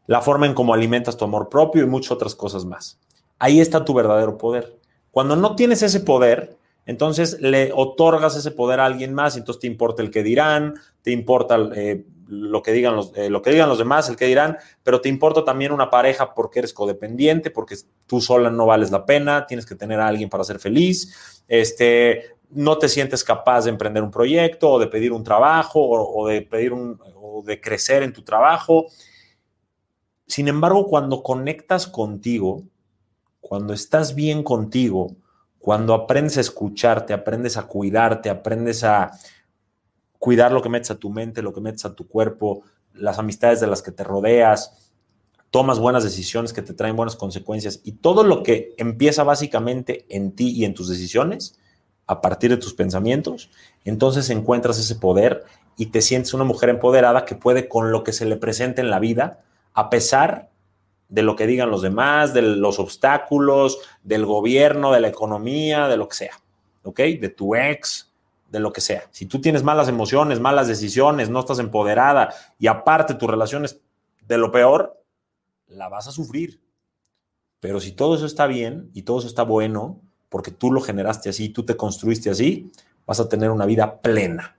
la 0.08 0.22
forma 0.22 0.46
en 0.46 0.54
cómo 0.54 0.74
alimentas 0.74 1.18
tu 1.18 1.26
amor 1.26 1.50
propio 1.50 1.84
y 1.84 1.88
muchas 1.88 2.12
otras 2.12 2.36
cosas 2.36 2.66
más. 2.66 3.00
Ahí 3.38 3.60
está 3.60 3.86
tu 3.86 3.94
verdadero 3.94 4.38
poder. 4.38 4.78
Cuando 5.12 5.36
no 5.36 5.56
tienes 5.56 5.84
ese 5.84 6.00
poder, 6.00 6.58
entonces 6.86 7.40
le 7.40 7.72
otorgas 7.74 8.36
ese 8.36 8.52
poder 8.52 8.80
a 8.80 8.86
alguien 8.86 9.14
más, 9.14 9.38
entonces 9.38 9.62
te 9.62 9.68
importa 9.68 10.02
el 10.02 10.10
que 10.10 10.24
dirán, 10.24 10.76
te 11.04 11.12
importa 11.12 11.58
eh, 11.76 12.04
lo 12.32 12.64
que 12.64 12.72
digan 12.72 12.96
los, 12.96 13.12
eh, 13.18 13.30
lo 13.30 13.42
que 13.42 13.52
digan 13.52 13.68
los 13.68 13.78
demás, 13.78 14.08
el 14.08 14.16
que 14.16 14.26
dirán, 14.26 14.58
pero 14.84 15.02
te 15.02 15.10
importa 15.10 15.44
también 15.44 15.74
una 15.74 15.90
pareja 15.90 16.34
porque 16.34 16.60
eres 16.60 16.74
codependiente, 16.74 17.52
porque 17.52 17.76
tú 18.08 18.22
sola 18.22 18.50
no 18.50 18.66
vales 18.66 18.90
la 18.90 19.06
pena, 19.06 19.46
tienes 19.46 19.66
que 19.66 19.76
tener 19.76 20.00
a 20.00 20.08
alguien 20.08 20.30
para 20.30 20.46
ser 20.46 20.58
feliz, 20.58 21.44
este, 21.50 22.38
no 22.50 22.78
te 22.78 22.88
sientes 22.88 23.24
capaz 23.24 23.66
de 23.66 23.72
emprender 23.72 24.02
un 24.02 24.12
proyecto 24.12 24.72
o 24.72 24.80
de 24.80 24.88
pedir 24.88 25.12
un 25.12 25.24
trabajo 25.24 25.82
o, 25.82 26.28
de 26.28 26.42
pedir 26.42 26.72
un, 26.72 27.00
o 27.16 27.44
de 27.46 27.60
crecer 27.60 28.02
en 28.02 28.14
tu 28.14 28.22
trabajo. 28.22 28.86
Sin 30.26 30.48
embargo, 30.48 30.88
cuando 30.88 31.24
conectas 31.24 31.88
contigo, 31.88 32.64
cuando 33.42 33.74
estás 33.74 34.16
bien 34.16 34.44
contigo, 34.44 35.16
cuando 35.60 35.94
aprendes 35.94 36.38
a 36.38 36.42
escucharte, 36.42 37.14
aprendes 37.14 37.58
a 37.58 37.68
cuidarte, 37.68 38.30
aprendes 38.30 38.84
a 38.84 39.12
cuidar 40.22 40.52
lo 40.52 40.62
que 40.62 40.70
metes 40.70 40.92
a 40.92 41.00
tu 41.00 41.10
mente, 41.10 41.42
lo 41.42 41.52
que 41.52 41.62
metes 41.62 41.84
a 41.84 41.96
tu 41.96 42.08
cuerpo, 42.08 42.62
las 42.94 43.18
amistades 43.18 43.60
de 43.60 43.66
las 43.66 43.82
que 43.82 43.92
te 43.92 44.04
rodeas, 44.04 44.92
tomas 45.50 45.80
buenas 45.80 46.04
decisiones 46.04 46.54
que 46.54 46.62
te 46.62 46.76
traen 46.76 46.96
buenas 46.96 47.16
consecuencias 47.16 47.82
y 47.84 47.94
todo 47.94 48.24
lo 48.24 48.44
que 48.44 48.76
empieza 48.78 49.24
básicamente 49.24 50.06
en 50.10 50.34
ti 50.34 50.52
y 50.52 50.66
en 50.66 50.76
tus 50.76 50.90
decisiones, 50.90 51.58
a 52.06 52.22
partir 52.22 52.52
de 52.52 52.58
tus 52.58 52.76
pensamientos, 52.76 53.50
entonces 53.84 54.30
encuentras 54.30 54.78
ese 54.78 54.94
poder 54.94 55.44
y 55.76 55.88
te 55.88 56.04
sientes 56.04 56.36
una 56.36 56.44
mujer 56.44 56.70
empoderada 56.70 57.26
que 57.26 57.34
puede 57.34 57.68
con 57.68 57.92
lo 57.92 58.04
que 58.04 58.14
se 58.14 58.26
le 58.26 58.38
presente 58.38 58.82
en 58.82 58.92
la 58.92 59.00
vida, 59.00 59.42
a 59.74 59.90
pesar 59.90 60.52
de 61.10 61.24
lo 61.24 61.36
que 61.36 61.48
digan 61.48 61.72
los 61.72 61.82
demás, 61.82 62.36
de 62.36 62.44
los 62.44 62.78
obstáculos, 62.78 63.80
del 64.04 64.28
gobierno, 64.28 64.92
de 64.92 65.00
la 65.00 65.08
economía, 65.08 65.88
de 65.88 65.98
lo 65.98 66.08
que 66.08 66.18
sea, 66.18 66.40
¿ok? 66.84 67.00
De 67.00 67.30
tu 67.30 67.56
ex, 67.56 68.11
de 68.52 68.60
lo 68.60 68.74
que 68.74 68.82
sea. 68.82 69.04
Si 69.12 69.26
tú 69.26 69.40
tienes 69.40 69.64
malas 69.64 69.88
emociones, 69.88 70.40
malas 70.40 70.68
decisiones, 70.68 71.30
no 71.30 71.40
estás 71.40 71.60
empoderada 71.60 72.34
y 72.60 72.68
aparte 72.68 73.16
tu 73.16 73.26
relación 73.26 73.64
es 73.64 73.80
de 74.28 74.38
lo 74.38 74.52
peor, 74.52 75.02
la 75.68 75.88
vas 75.88 76.08
a 76.08 76.12
sufrir. 76.12 76.62
Pero 77.62 77.80
si 77.80 77.94
todo 77.94 78.16
eso 78.16 78.26
está 78.26 78.48
bien 78.48 78.92
y 78.94 79.04
todo 79.04 79.20
eso 79.20 79.28
está 79.28 79.44
bueno, 79.44 80.02
porque 80.28 80.52
tú 80.52 80.72
lo 80.72 80.82
generaste 80.82 81.30
así, 81.30 81.50
tú 81.50 81.64
te 81.64 81.78
construiste 81.78 82.30
así, 82.30 82.72
vas 83.06 83.20
a 83.20 83.30
tener 83.30 83.52
una 83.52 83.66
vida 83.66 84.02
plena. 84.02 84.50